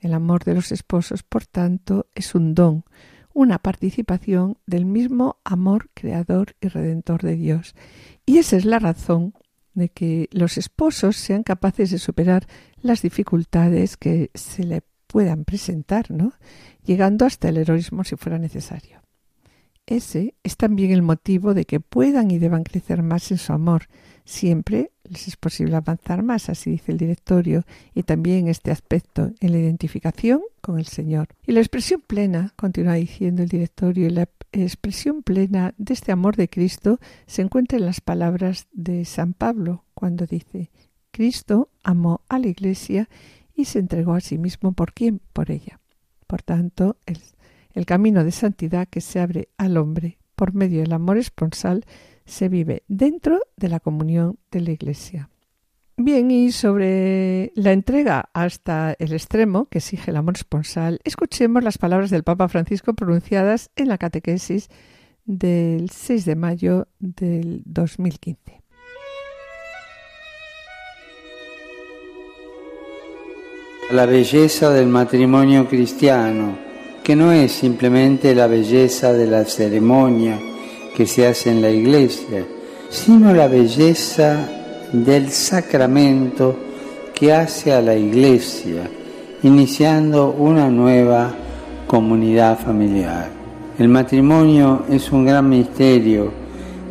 [0.00, 2.82] El amor de los esposos, por tanto, es un don,
[3.32, 7.76] una participación del mismo amor creador y redentor de Dios.
[8.26, 9.34] Y esa es la razón
[9.72, 12.48] de que los esposos sean capaces de superar
[12.82, 16.32] las dificultades que se le puedan presentar, ¿no?
[16.84, 18.98] Llegando hasta el heroísmo si fuera necesario.
[19.88, 23.88] Ese es también el motivo de que puedan y deban crecer más en su amor.
[24.26, 29.52] Siempre les es posible avanzar más, así dice el directorio, y también este aspecto en
[29.52, 31.28] la identificación con el Señor.
[31.46, 36.36] Y la expresión plena, continúa diciendo el directorio, y la expresión plena de este amor
[36.36, 40.70] de Cristo se encuentra en las palabras de San Pablo, cuando dice,
[41.12, 43.08] Cristo amó a la Iglesia
[43.54, 45.80] y se entregó a sí mismo por quién, por ella.
[46.26, 47.22] Por tanto, el
[47.78, 51.84] el camino de santidad que se abre al hombre por medio del amor esponsal
[52.26, 55.30] se vive dentro de la comunión de la Iglesia.
[55.96, 61.78] Bien, y sobre la entrega hasta el extremo que exige el amor esponsal, escuchemos las
[61.78, 64.68] palabras del Papa Francisco pronunciadas en la catequesis
[65.24, 68.60] del 6 de mayo del 2015.
[73.92, 76.67] La belleza del matrimonio cristiano
[77.08, 80.38] que no es simplemente la belleza de la ceremonia
[80.94, 82.44] que se hace en la iglesia,
[82.90, 84.46] sino la belleza
[84.92, 86.54] del sacramento
[87.14, 88.90] que hace a la iglesia,
[89.42, 91.32] iniciando una nueva
[91.86, 93.30] comunidad familiar.
[93.78, 96.30] El matrimonio es un gran misterio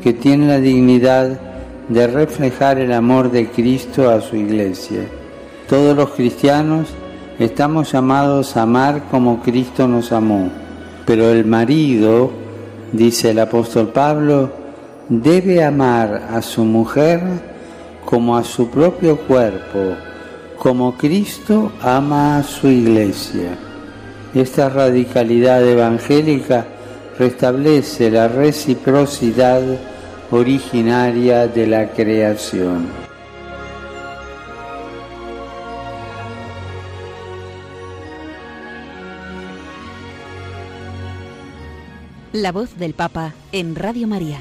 [0.01, 1.39] que tiene la dignidad
[1.89, 5.01] de reflejar el amor de Cristo a su iglesia.
[5.69, 6.87] Todos los cristianos
[7.39, 10.49] Estamos llamados a amar como Cristo nos amó,
[11.05, 12.31] pero el marido,
[12.91, 14.49] dice el apóstol Pablo,
[15.07, 17.21] debe amar a su mujer
[18.03, 19.93] como a su propio cuerpo,
[20.57, 23.55] como Cristo ama a su iglesia.
[24.33, 26.65] Esta radicalidad evangélica
[27.19, 29.61] restablece la reciprocidad
[30.31, 33.06] originaria de la creación.
[42.39, 44.37] La voz del Papa en Radio María.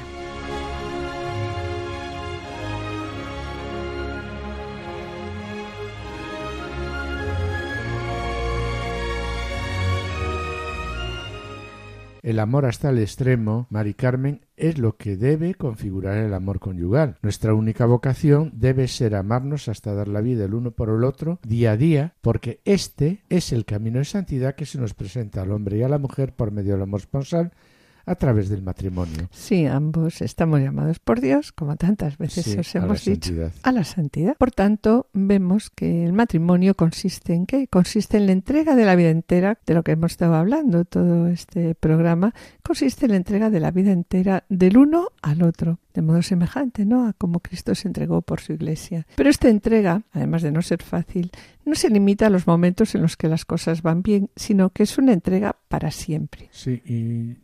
[12.21, 17.17] El amor hasta el extremo, Mari Carmen, es lo que debe configurar el amor conyugal.
[17.23, 21.39] Nuestra única vocación debe ser amarnos hasta dar la vida el uno por el otro
[21.41, 25.51] día a día, porque este es el camino de santidad que se nos presenta al
[25.51, 27.53] hombre y a la mujer por medio del amor esponsal
[28.07, 29.27] a través del matrimonio.
[29.31, 33.51] Sí, ambos estamos llamados por Dios, como tantas veces Sí, os hemos dicho, santidad.
[33.63, 34.35] a la santidad.
[34.37, 37.67] Por tanto, vemos que el matrimonio consiste en qué?
[37.67, 41.27] Consiste en la entrega de la vida entera, de lo que hemos estado hablando todo
[41.27, 42.33] este programa,
[42.63, 46.85] consiste en la entrega de la vida entera del uno al otro, de modo semejante,
[46.85, 47.07] ¿no?
[47.07, 49.05] A como Cristo se entregó por su iglesia.
[49.15, 51.31] Pero esta entrega, además de no ser fácil,
[51.65, 54.83] no se limita a los momentos en los que las cosas van bien, sino que
[54.83, 56.47] es una entrega para siempre.
[56.51, 57.37] Sí, y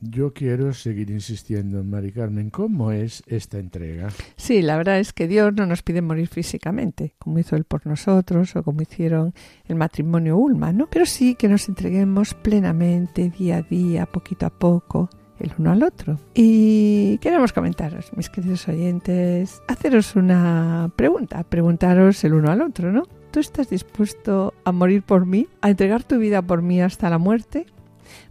[0.00, 4.08] yo quiero seguir insistiendo, Mari Carmen, ¿cómo es esta entrega?
[4.36, 7.86] Sí, la verdad es que Dios no nos pide morir físicamente, como hizo Él por
[7.86, 9.32] nosotros o como hicieron
[9.66, 10.88] el matrimonio Ulma, ¿no?
[10.90, 15.08] Pero sí que nos entreguemos plenamente, día a día, poquito a poco,
[15.38, 16.18] el uno al otro.
[16.34, 23.04] Y queremos comentaros, mis queridos oyentes, haceros una pregunta, preguntaros el uno al otro, ¿no?
[23.30, 27.18] ¿Tú estás dispuesto a morir por mí, a entregar tu vida por mí hasta la
[27.18, 27.66] muerte?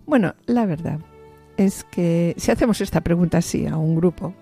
[0.06, 1.00] Bueno, la verdad
[1.58, 4.34] es que si hacemos esta pregunta así a un grupo,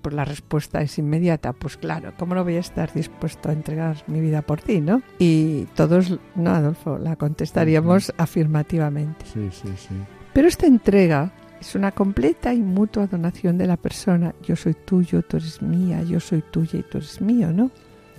[0.00, 1.52] pues la respuesta es inmediata.
[1.52, 5.02] Pues claro, ¿cómo no voy a estar dispuesto a entregar mi vida por ti, no?
[5.18, 9.24] Y todos, no, Adolfo, la contestaríamos afirmativamente.
[9.26, 9.94] Sí, sí, sí.
[10.32, 14.34] Pero esta entrega es una completa y mutua donación de la persona.
[14.42, 17.70] Yo soy tuyo, tú eres mía, yo soy tuya y tú eres mío, ¿no?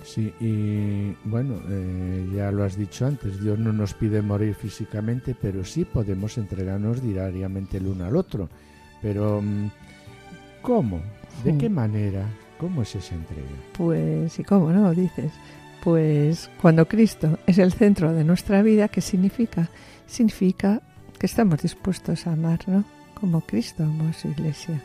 [0.04, 5.36] Sí, y bueno, eh, ya lo has dicho antes, Dios no nos pide morir físicamente,
[5.40, 8.48] pero sí podemos entregarnos diariamente el uno al otro.
[9.00, 9.70] Pero, mm,
[10.60, 11.00] ¿cómo?
[11.44, 12.26] ¿De qué manera?
[12.58, 13.48] ¿Cómo es esa entrega?
[13.76, 14.92] Pues, ¿y cómo no?
[14.92, 15.32] Dices.
[15.82, 19.68] Pues cuando Cristo es el centro de nuestra vida, ¿qué significa?
[20.06, 20.80] Significa
[21.18, 22.84] que estamos dispuestos a amar, ¿no?
[23.14, 24.80] Como Cristo amó a su iglesia.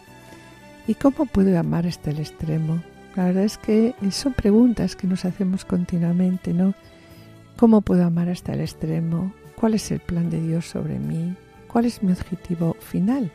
[0.87, 2.81] ¿Y cómo puedo amar hasta el extremo?
[3.17, 6.75] La verdad es que son preguntas que nos hacemos continuamente, ¿no?
[7.57, 9.33] ¿Cómo puedo amar hasta el extremo?
[9.55, 11.35] ¿Cuál es el plan de Dios sobre mí?
[11.67, 13.31] ¿Cuál es mi objetivo final?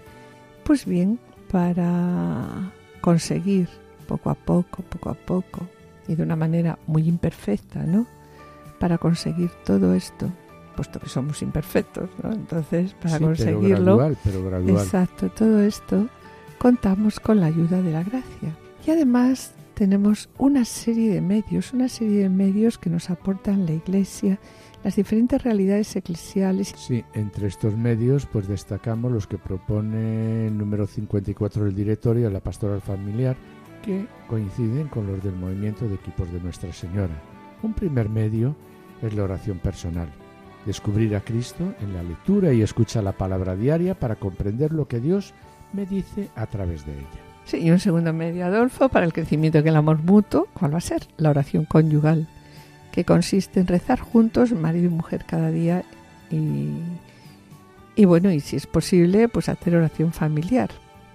[0.62, 1.18] Pues bien,
[1.50, 2.70] para
[3.00, 3.68] conseguir
[4.06, 5.66] poco a poco, poco a poco,
[6.06, 8.06] y de una manera muy imperfecta, ¿no?
[8.78, 10.30] Para conseguir todo esto,
[10.76, 12.30] puesto que somos imperfectos, ¿no?
[12.32, 14.84] Entonces, para Sí, conseguirlo, Pero gradual, pero gradual.
[14.84, 16.06] exacto, todo esto,
[16.58, 18.56] contamos con la ayuda de la gracia.
[18.86, 23.72] Y además tenemos una serie de medios, una serie de medios que nos aportan la
[23.72, 24.38] Iglesia,
[24.84, 26.74] las diferentes realidades eclesiales.
[26.76, 32.40] Sí, entre estos medios pues destacamos los que propone el número 54 del directorio, la
[32.40, 33.36] pastoral familiar,
[33.82, 37.20] que coinciden con los del movimiento de equipos de Nuestra Señora.
[37.62, 38.56] Un primer medio
[39.02, 40.08] es la oración personal,
[40.66, 45.00] descubrir a Cristo en la lectura y escucha la palabra diaria para comprender lo que
[45.00, 45.34] Dios
[45.72, 47.31] me dice a través de ella.
[47.44, 50.82] Sí, y un segundo medio, Adolfo, para el crecimiento del amor mutuo, ¿cuál va a
[50.82, 51.06] ser?
[51.16, 52.28] La oración conyugal,
[52.92, 55.84] que consiste en rezar juntos, marido y mujer, cada día
[56.30, 56.70] y,
[57.94, 60.70] y bueno, y si es posible, pues hacer oración familiar.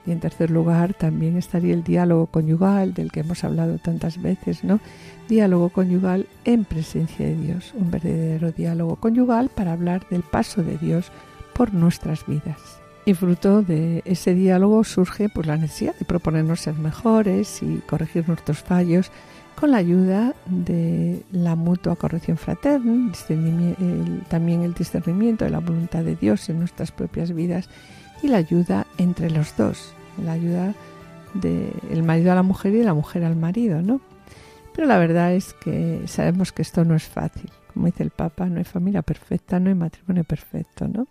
[0.05, 4.63] Y en tercer lugar también estaría el diálogo conyugal, del que hemos hablado tantas veces,
[4.63, 4.79] ¿no?
[5.27, 10.77] Diálogo conyugal en presencia de Dios, un verdadero diálogo conyugal para hablar del paso de
[10.77, 11.11] Dios
[11.53, 12.76] por nuestras vidas.
[13.07, 18.27] Y fruto de ese diálogo surge pues, la necesidad de proponernos ser mejores y corregir
[18.27, 19.11] nuestros fallos
[19.55, 23.13] con la ayuda de la mutua corrección fraterna,
[24.27, 27.69] también el discernimiento de la voluntad de Dios en nuestras propias vidas
[28.21, 30.75] y la ayuda entre los dos, la ayuda
[31.33, 34.01] del marido a la mujer y de la mujer al marido, ¿no?
[34.75, 37.49] Pero la verdad es que sabemos que esto no es fácil.
[37.73, 41.07] Como dice el Papa, no hay familia perfecta, no hay matrimonio perfecto, ¿no?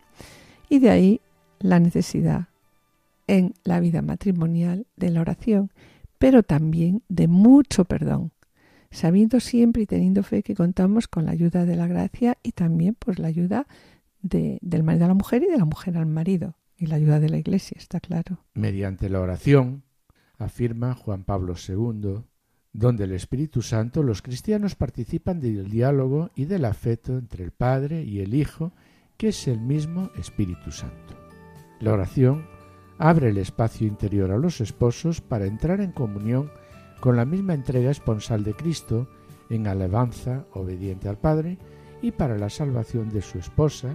[0.68, 1.20] Y de ahí
[1.60, 2.48] la necesidad
[3.26, 5.70] en la vida matrimonial de la oración,
[6.18, 8.32] pero también de mucho perdón,
[8.90, 12.96] sabiendo siempre y teniendo fe que contamos con la ayuda de la gracia y también
[12.98, 13.66] pues la ayuda
[14.22, 17.20] de- del marido a la mujer y de la mujer al marido y la ayuda
[17.20, 18.44] de la iglesia, está claro.
[18.54, 19.82] Mediante la oración,
[20.38, 22.22] afirma Juan Pablo II,
[22.72, 28.02] donde el Espíritu Santo los cristianos participan del diálogo y del afecto entre el Padre
[28.04, 28.72] y el Hijo
[29.16, 31.16] que es el mismo Espíritu Santo.
[31.80, 32.46] La oración
[32.98, 36.50] abre el espacio interior a los esposos para entrar en comunión
[37.00, 39.06] con la misma entrega esponsal de Cristo
[39.50, 41.58] en alabanza obediente al Padre
[42.02, 43.92] y para la salvación de su esposa,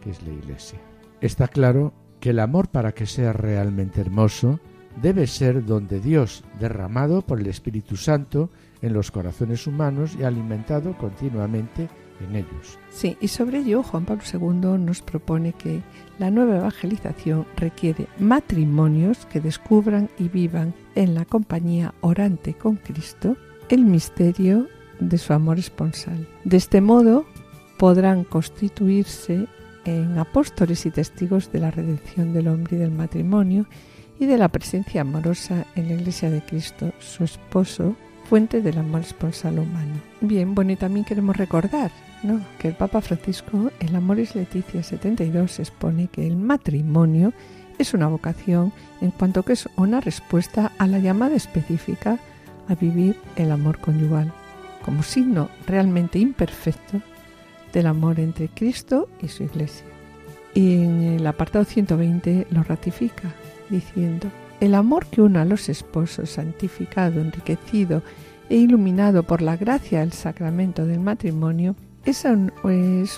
[0.00, 0.78] que es la Iglesia.
[1.20, 4.60] Está claro que el amor para que sea realmente hermoso
[5.00, 8.50] debe ser don de Dios, derramado por el Espíritu Santo
[8.82, 11.88] en los corazones humanos y alimentado continuamente
[12.24, 12.78] en ellos.
[12.90, 15.82] Sí, y sobre ello Juan Pablo II nos propone que
[16.18, 23.36] la nueva evangelización requiere matrimonios que descubran y vivan en la compañía orante con Cristo
[23.68, 24.68] el misterio
[24.98, 26.26] de su amor esponsal.
[26.44, 27.24] De este modo
[27.78, 29.46] podrán constituirse
[29.84, 33.66] en apóstoles y testigos de la redención del hombre y del matrimonio
[34.18, 37.96] y de la presencia amorosa en la Iglesia de Cristo, su esposo,
[38.28, 39.94] fuente del amor esponsal humano.
[40.20, 41.90] Bien, bueno, y también queremos recordar
[42.22, 42.40] ¿no?
[42.58, 47.32] que el Papa Francisco, en Amoris Leticia 72, expone que el matrimonio
[47.78, 52.18] es una vocación en cuanto que es una respuesta a la llamada específica
[52.68, 54.32] a vivir el amor conyugal,
[54.84, 57.00] como signo realmente imperfecto
[57.72, 59.86] del amor entre Cristo y su Iglesia.
[60.54, 63.32] Y en el apartado 120 lo ratifica,
[63.68, 64.28] diciendo,
[64.60, 68.02] el amor que une a los esposos, santificado, enriquecido
[68.48, 72.24] e iluminado por la gracia del sacramento del matrimonio, es,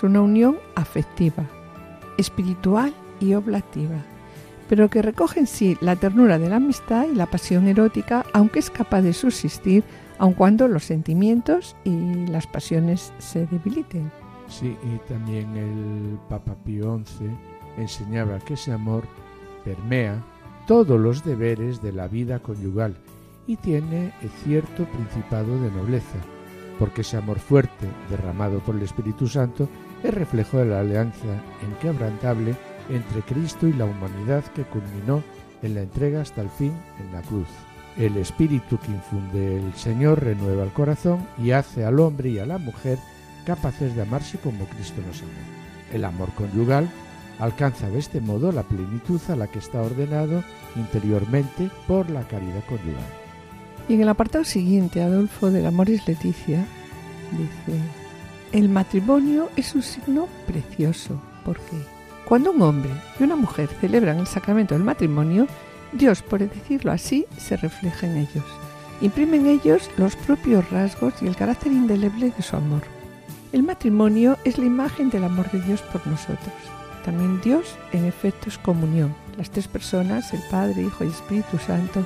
[0.03, 1.45] una unión afectiva,
[2.17, 4.03] espiritual y oblativa,
[4.69, 8.59] pero que recoge en sí la ternura de la amistad y la pasión erótica, aunque
[8.59, 9.83] es capaz de subsistir
[10.19, 14.11] aun cuando los sentimientos y las pasiones se debiliten.
[14.47, 17.25] Sí, y también el Papa Pío XI
[17.77, 19.03] enseñaba que ese amor
[19.63, 20.23] permea
[20.67, 22.95] todos los deberes de la vida conyugal
[23.47, 24.13] y tiene
[24.43, 26.19] cierto principado de nobleza,
[26.83, 29.69] porque ese amor fuerte derramado por el Espíritu Santo
[30.03, 32.57] es reflejo de la alianza inquebrantable
[32.89, 35.23] entre Cristo y la humanidad que culminó
[35.61, 37.47] en la entrega hasta el fin en la cruz.
[37.97, 42.45] El espíritu que infunde el Señor renueva el corazón y hace al hombre y a
[42.45, 42.97] la mujer
[43.45, 45.31] capaces de amarse como Cristo nos amó.
[45.93, 46.89] El amor conyugal
[47.39, 50.43] alcanza de este modo la plenitud a la que está ordenado
[50.75, 53.22] interiormente por la caridad conyugal.
[53.87, 56.65] Y en el apartado siguiente, Adolfo del Amoris Leticia
[57.31, 57.79] dice,
[58.51, 61.77] el matrimonio es un signo precioso, porque
[62.25, 65.47] cuando un hombre y una mujer celebran el sacramento del matrimonio,
[65.91, 68.45] Dios, por decirlo así, se refleja en ellos.
[69.01, 72.83] Imprime en ellos los propios rasgos y el carácter indeleble de su amor.
[73.51, 76.53] El matrimonio es la imagen del amor de Dios por nosotros.
[77.03, 79.13] También Dios, en efecto, es comunión.
[79.37, 82.05] Las tres personas, el Padre, Hijo y Espíritu Santo,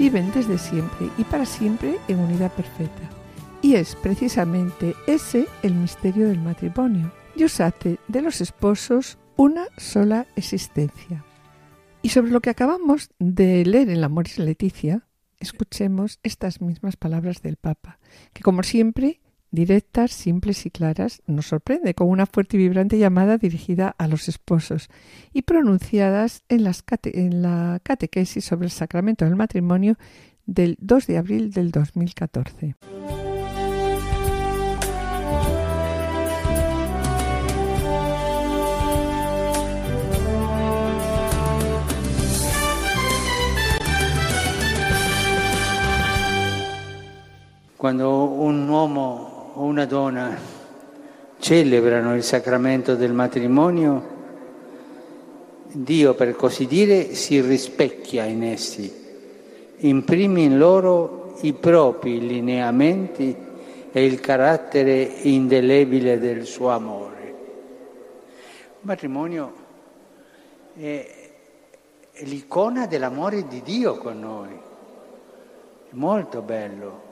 [0.00, 3.10] viven desde siempre y para siempre en unidad perfecta.
[3.60, 7.12] Y es precisamente ese el misterio del matrimonio.
[7.36, 11.22] Dios hace de los esposos una sola existencia.
[12.00, 15.06] Y sobre lo que acabamos de leer en la Moris Leticia,
[15.38, 17.98] escuchemos estas mismas palabras del Papa,
[18.32, 19.20] que como siempre
[19.50, 24.28] directas, simples y claras, nos sorprende con una fuerte y vibrante llamada dirigida a los
[24.28, 24.88] esposos
[25.32, 26.66] y pronunciadas en,
[27.04, 29.96] en la catequesis sobre el sacramento del matrimonio
[30.46, 32.76] del 2 de abril del 2014.
[47.76, 49.29] Cuando un uomo
[49.60, 50.34] o una donna
[51.38, 54.18] celebrano il sacramento del matrimonio,
[55.66, 58.90] Dio, per così dire, si rispecchia in essi,
[59.76, 63.36] imprime in loro i propri lineamenti
[63.92, 67.28] e il carattere indelebile del suo amore.
[67.28, 69.52] Il matrimonio
[70.74, 71.06] è
[72.20, 74.58] l'icona dell'amore di Dio con noi,
[75.90, 77.09] è molto bello.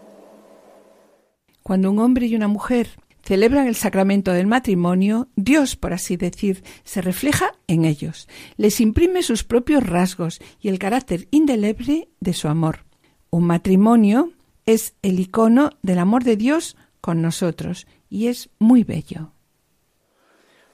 [1.63, 2.89] Cuando un hombre y una mujer
[3.23, 9.23] celebran el sacramento del matrimonio, Dios, por así decir, se refleja en ellos, les imprime
[9.23, 12.87] sus propios rasgos y el carácter indeleble de su amor.
[13.31, 14.33] Un matrimonio
[14.65, 19.33] es el icono del amor de Dios con nosotros y es muy bello.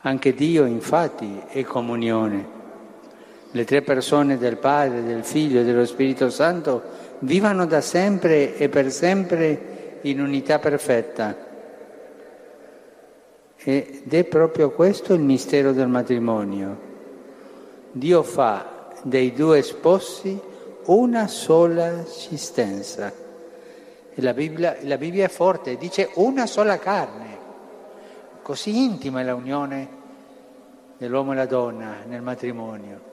[0.02, 2.46] Anche Dio infatti è comunione.
[3.52, 6.82] Le tre persone del Padre, del Figlio e dello Spirito Santo
[7.20, 9.73] vivano da sempre e per sempre
[10.04, 11.36] in unità perfetta.
[13.56, 16.92] Ed è proprio questo il mistero del matrimonio.
[17.92, 20.38] Dio fa dei due sposi
[20.86, 23.12] una sola esistenza.
[24.16, 27.38] La Bibbia, la Bibbia è forte, dice una sola carne.
[28.42, 29.88] Così intima è la unione
[30.98, 33.12] dell'uomo e la donna nel matrimonio.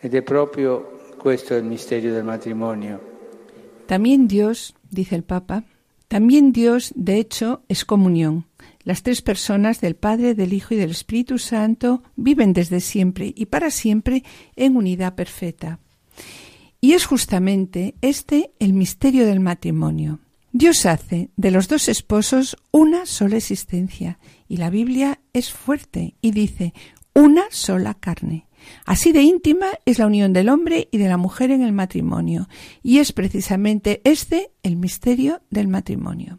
[0.00, 3.11] Ed è proprio questo il misterio del matrimonio.
[3.92, 5.64] También Dios, dice el Papa,
[6.08, 8.46] también Dios, de hecho, es comunión.
[8.84, 13.44] Las tres personas del Padre, del Hijo y del Espíritu Santo viven desde siempre y
[13.44, 14.24] para siempre
[14.56, 15.78] en unidad perfecta.
[16.80, 20.20] Y es justamente este el misterio del matrimonio.
[20.52, 24.18] Dios hace de los dos esposos una sola existencia
[24.48, 26.72] y la Biblia es fuerte y dice
[27.14, 28.46] una sola carne.
[28.84, 32.48] Así de íntima es la unión del hombre y de la mujer en el matrimonio
[32.82, 36.38] y es precisamente este el misterio del matrimonio.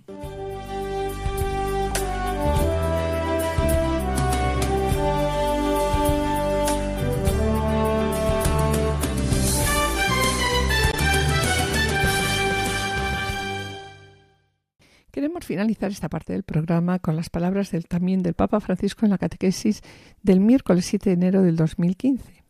[15.23, 19.11] Queremos finalizar esta parte del programa con las palabras del, también del Papa Francisco en
[19.11, 19.81] la catequesis
[20.21, 22.43] del miércoles 7 de enero del 2015.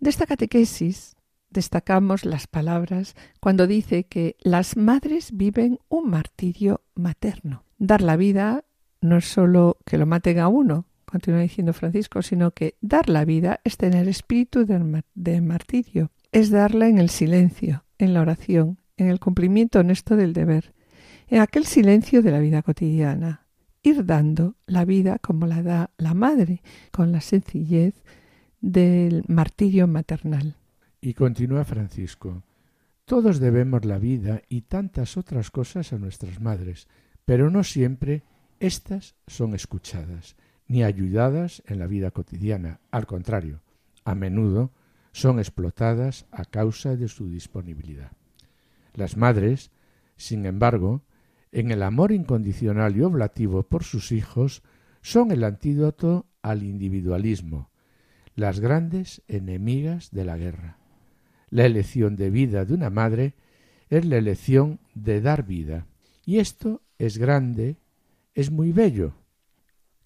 [0.00, 1.14] De esta catequesis
[1.50, 7.62] destacamos las palabras cuando dice que las madres viven un martirio materno.
[7.78, 8.64] Dar la vida
[9.00, 13.24] no es solo que lo maten a uno, continúa diciendo Francisco, sino que dar la
[13.24, 19.06] vida es tener espíritu de martirio, es darla en el silencio, en la oración, en
[19.10, 20.74] el cumplimiento honesto del deber,
[21.30, 23.46] en aquel silencio de la vida cotidiana,
[23.82, 26.60] ir dando la vida como la da la madre,
[26.90, 27.94] con la sencillez
[28.60, 30.56] del martirio maternal.
[31.00, 32.42] Y continúa Francisco,
[33.04, 36.88] todos debemos la vida y tantas otras cosas a nuestras madres,
[37.24, 38.24] pero no siempre
[38.58, 42.80] éstas son escuchadas ni ayudadas en la vida cotidiana.
[42.90, 43.60] Al contrario,
[44.04, 44.72] a menudo
[45.12, 48.12] son explotadas a causa de su disponibilidad.
[48.94, 49.70] Las madres,
[50.16, 51.02] sin embargo,
[51.52, 54.62] en el amor incondicional y oblativo por sus hijos
[55.02, 57.70] son el antídoto al individualismo,
[58.34, 60.78] las grandes enemigas de la guerra.
[61.48, 63.34] La elección de vida de una madre
[63.88, 65.86] es la elección de dar vida.
[66.24, 67.76] Y esto es grande,
[68.34, 69.14] es muy bello.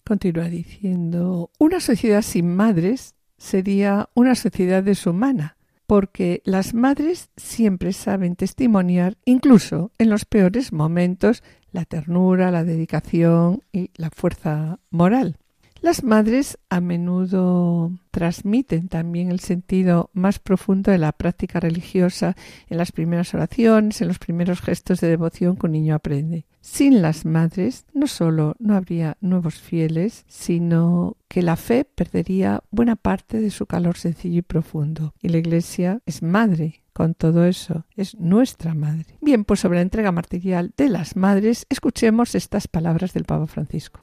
[0.03, 5.54] Continúa diciendo, una sociedad sin madres sería una sociedad deshumana,
[5.87, 13.61] porque las madres siempre saben testimoniar, incluso en los peores momentos, la ternura, la dedicación
[13.71, 15.37] y la fuerza moral.
[15.85, 22.35] Las madres a menudo transmiten también el sentido más profundo de la práctica religiosa
[22.71, 26.47] en las primeras oraciones, en los primeros gestos de devoción que un niño aprende.
[26.59, 32.95] Sin las madres no solo no habría nuevos fieles, sino que la fe perdería buena
[32.95, 35.13] parte de su calor sencillo y profundo.
[35.21, 39.19] Y la Iglesia es madre, con todo eso, es nuestra madre.
[39.21, 43.99] Bien, pues sobre la entrega martirial de las madres, escuchemos estas palabras del Papa Francisco.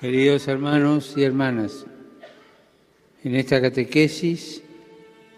[0.00, 1.86] Queridos hermanos y hermanas,
[3.24, 4.62] en esta catequesis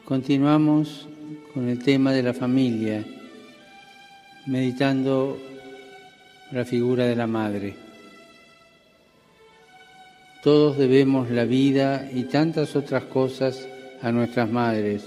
[0.04, 1.08] continuamos
[1.54, 3.04] con el tema de la familia,
[4.46, 5.38] meditando
[6.50, 7.76] la figura de la madre.
[10.42, 13.68] Todos debemos la vida y tantas otras cosas
[14.02, 15.04] a nuestras madres,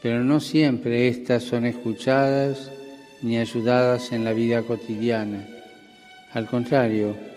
[0.00, 2.72] pero no siempre éstas son escuchadas
[3.20, 5.46] ni ayudadas en la vida cotidiana.
[6.32, 7.29] Al contrario,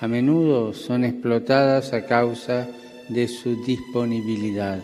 [0.00, 2.68] a menudo son explotadas a causa
[3.08, 4.82] de su disponibilidad.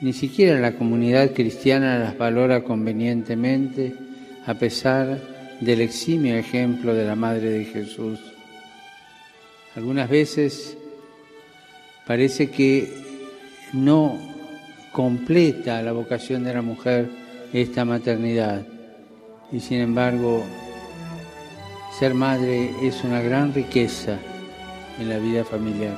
[0.00, 3.94] Ni siquiera la comunidad cristiana las valora convenientemente
[4.46, 5.18] a pesar
[5.60, 8.20] del eximio ejemplo de la Madre de Jesús.
[9.74, 10.76] Algunas veces
[12.06, 12.92] parece que
[13.72, 14.16] no
[14.92, 17.08] completa la vocación de la mujer
[17.52, 18.64] esta maternidad
[19.50, 20.44] y sin embargo
[21.98, 24.18] ser madre es una gran riqueza
[24.98, 25.96] en la vida familiar.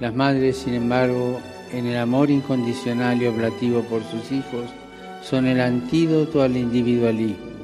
[0.00, 1.40] Las madres, sin embargo,
[1.72, 4.70] en el amor incondicional y oblativo por sus hijos,
[5.22, 7.56] son el antídoto al individualismo,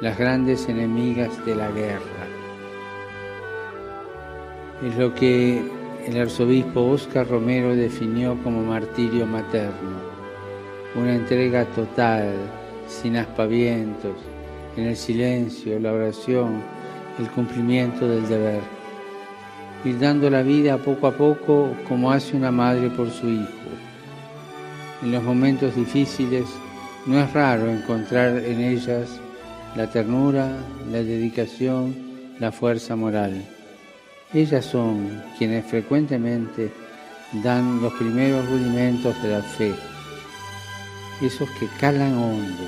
[0.00, 2.26] las grandes enemigas de la guerra.
[4.86, 5.60] Es lo que
[6.06, 9.98] el arzobispo Óscar Romero definió como martirio materno,
[10.94, 12.32] una entrega total,
[12.86, 14.14] sin aspavientos,
[14.78, 16.62] en el silencio, la oración,
[17.18, 18.60] el cumplimiento del deber.
[19.84, 23.68] Ir dando la vida poco a poco como hace una madre por su hijo.
[25.02, 26.44] En los momentos difíciles
[27.06, 29.20] no es raro encontrar en ellas
[29.74, 30.48] la ternura,
[30.90, 31.94] la dedicación,
[32.38, 33.44] la fuerza moral.
[34.32, 36.70] Ellas son quienes frecuentemente
[37.42, 39.74] dan los primeros rudimentos de la fe,
[41.20, 42.64] esos que calan hondo.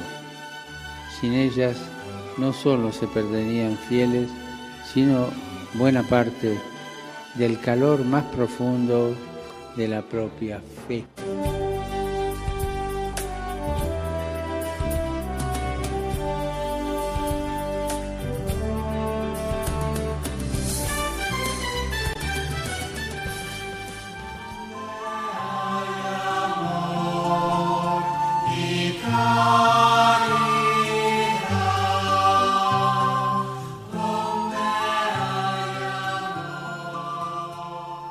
[1.21, 1.77] Sin ellas
[2.39, 4.29] no solo se perderían fieles,
[4.93, 5.29] sino
[5.75, 6.59] buena parte
[7.35, 9.15] del calor más profundo
[9.77, 11.05] de la propia fe.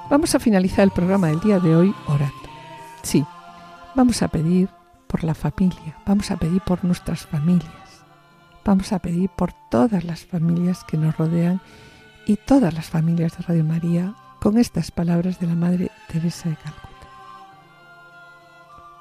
[0.09, 2.33] Vamos a finalizar el programa del día de hoy orando.
[3.03, 3.23] Sí,
[3.93, 4.67] vamos a pedir
[5.05, 8.03] por la familia, vamos a pedir por nuestras familias,
[8.65, 11.61] vamos a pedir por todas las familias que nos rodean
[12.25, 16.55] y todas las familias de Radio María con estas palabras de la Madre Teresa de
[16.55, 16.89] Calcuta.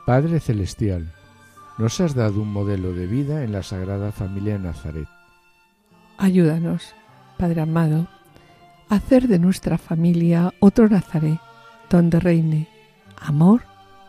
[0.04, 1.10] Padre Celestial,
[1.78, 5.08] nos has dado un modelo de vida en la Sagrada Familia de Nazaret.
[6.18, 6.94] Ayúdanos,
[7.38, 8.08] Padre amado,
[8.88, 11.40] hacer de nuestra familia otro Nazaret,
[11.90, 12.68] donde reine
[13.20, 13.62] amor,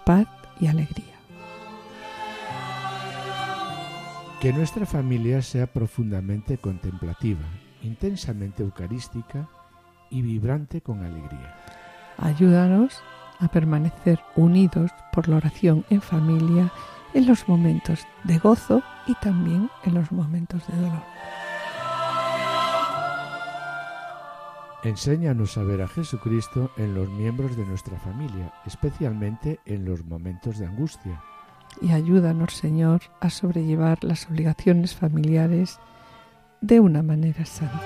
[0.06, 0.28] paz
[0.60, 1.06] y alegría.
[4.42, 7.46] Que nuestra familia sea profundamente contemplativa,
[7.84, 9.50] intensamente eucarística
[10.10, 11.56] y vibrante con alegría.
[12.18, 13.02] Ayúdanos
[13.40, 16.72] a permanecer unidos por la oración en familia
[17.14, 21.04] en los momentos de gozo y también en los momentos de dolor.
[24.84, 30.58] Enséñanos a ver a Jesucristo en los miembros de nuestra familia, especialmente en los momentos
[30.58, 31.22] de angustia.
[31.82, 35.80] Y ayúdanos, Señor, a sobrellevar las obligaciones familiares
[36.62, 37.80] de una manera santa.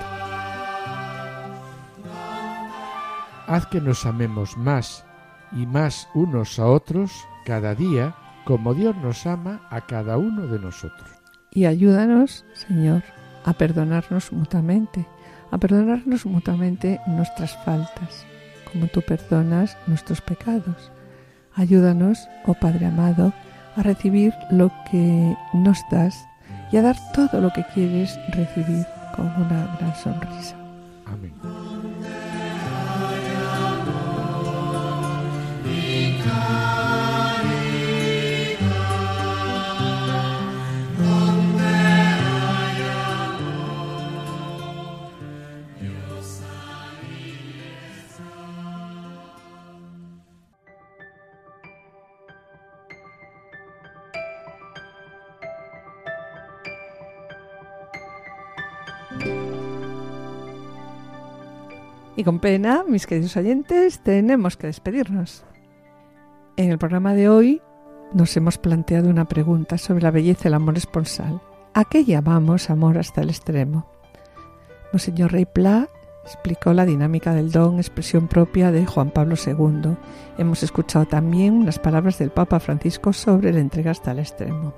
[3.48, 5.04] Haz que nos amemos más
[5.50, 7.10] y más unos a otros
[7.44, 8.14] cada día,
[8.44, 11.10] como Dios nos ama a cada uno de nosotros.
[11.50, 13.02] Y ayúdanos, Señor,
[13.44, 15.06] a perdonarnos mutuamente
[15.50, 18.26] a perdonarnos mutuamente nuestras faltas,
[18.72, 20.90] como tú perdonas nuestros pecados.
[21.54, 23.32] Ayúdanos, oh Padre amado,
[23.76, 26.26] a recibir lo que nos das
[26.72, 28.84] y a dar todo lo que quieres recibir
[29.14, 30.56] con una gran sonrisa.
[31.06, 31.32] Amén.
[62.16, 65.44] Y con pena, mis queridos oyentes, tenemos que despedirnos.
[66.56, 67.60] En el programa de hoy
[68.12, 71.40] nos hemos planteado una pregunta sobre la belleza del amor esponsal.
[71.74, 73.86] ¿A qué llamamos amor hasta el extremo?
[74.92, 75.88] Monseñor Rey Pla
[76.24, 79.96] explicó la dinámica del don, expresión propia de Juan Pablo II.
[80.38, 84.72] Hemos escuchado también unas palabras del Papa Francisco sobre la entrega hasta el extremo.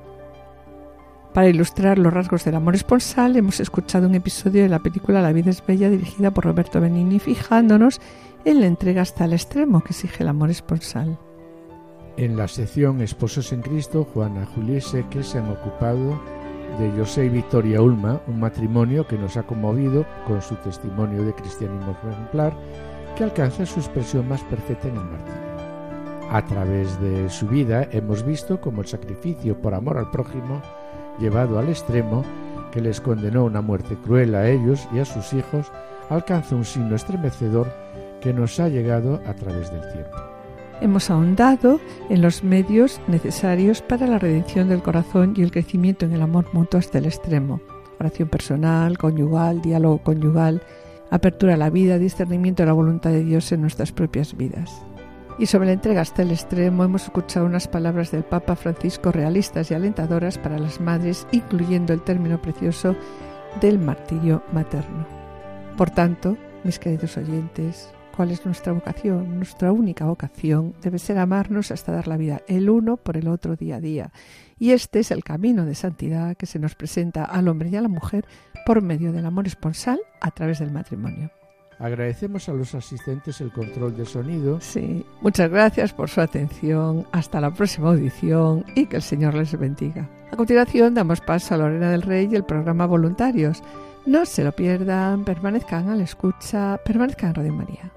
[1.37, 5.34] Para ilustrar los rasgos del amor esponsal, hemos escuchado un episodio de la película La
[5.34, 8.01] vida es bella dirigida por Roberto Benigni, fijándonos
[8.47, 11.18] en la entrega hasta el extremo que exige el amor esponsal.
[12.16, 16.18] En la sección Esposos en Cristo, Juana Juliese que se han ocupado
[16.78, 21.34] de José y Victoria Ulma, un matrimonio que nos ha conmovido con su testimonio de
[21.34, 22.57] cristianismo ejemplar,
[23.14, 25.47] que alcanza su expresión más perfecta en el martirio.
[26.30, 30.62] A través de su vida hemos visto cómo el sacrificio por amor al prójimo
[31.19, 32.25] llevado al extremo
[32.73, 35.73] que les condenó una muerte cruel a ellos y a sus hijos,
[36.11, 37.73] alcanza un signo estremecedor
[38.21, 40.17] que nos ha llegado a través del tiempo.
[40.81, 46.12] Hemos ahondado en los medios necesarios para la redención del corazón y el crecimiento en
[46.12, 47.61] el amor mutuo hasta el extremo.
[47.99, 50.61] Oración personal, conyugal, diálogo conyugal,
[51.11, 54.83] apertura a la vida, discernimiento de la voluntad de Dios en nuestras propias vidas.
[55.39, 59.70] Y sobre la entrega hasta el extremo hemos escuchado unas palabras del Papa Francisco realistas
[59.70, 62.97] y alentadoras para las madres, incluyendo el término precioso
[63.61, 65.07] del martirio materno.
[65.76, 69.37] Por tanto, mis queridos oyentes, ¿cuál es nuestra vocación?
[69.37, 73.57] Nuestra única vocación debe ser amarnos hasta dar la vida el uno por el otro
[73.57, 74.12] día a día.
[74.59, 77.82] Y este es el camino de santidad que se nos presenta al hombre y a
[77.82, 78.24] la mujer
[78.64, 81.30] por medio del amor esponsal a través del matrimonio.
[81.79, 84.61] Agradecemos a los asistentes el control de sonido.
[84.61, 87.07] Sí, muchas gracias por su atención.
[87.12, 90.09] Hasta la próxima audición y que el Señor les bendiga.
[90.33, 93.62] A continuación damos paso a Lorena del Rey y el programa Voluntarios.
[94.07, 97.93] No se lo pierdan, permanezcan a la escucha, permanezcan en Radio María.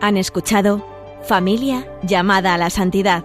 [0.00, 0.84] Han escuchado
[1.26, 3.24] Familia llamada a la santidad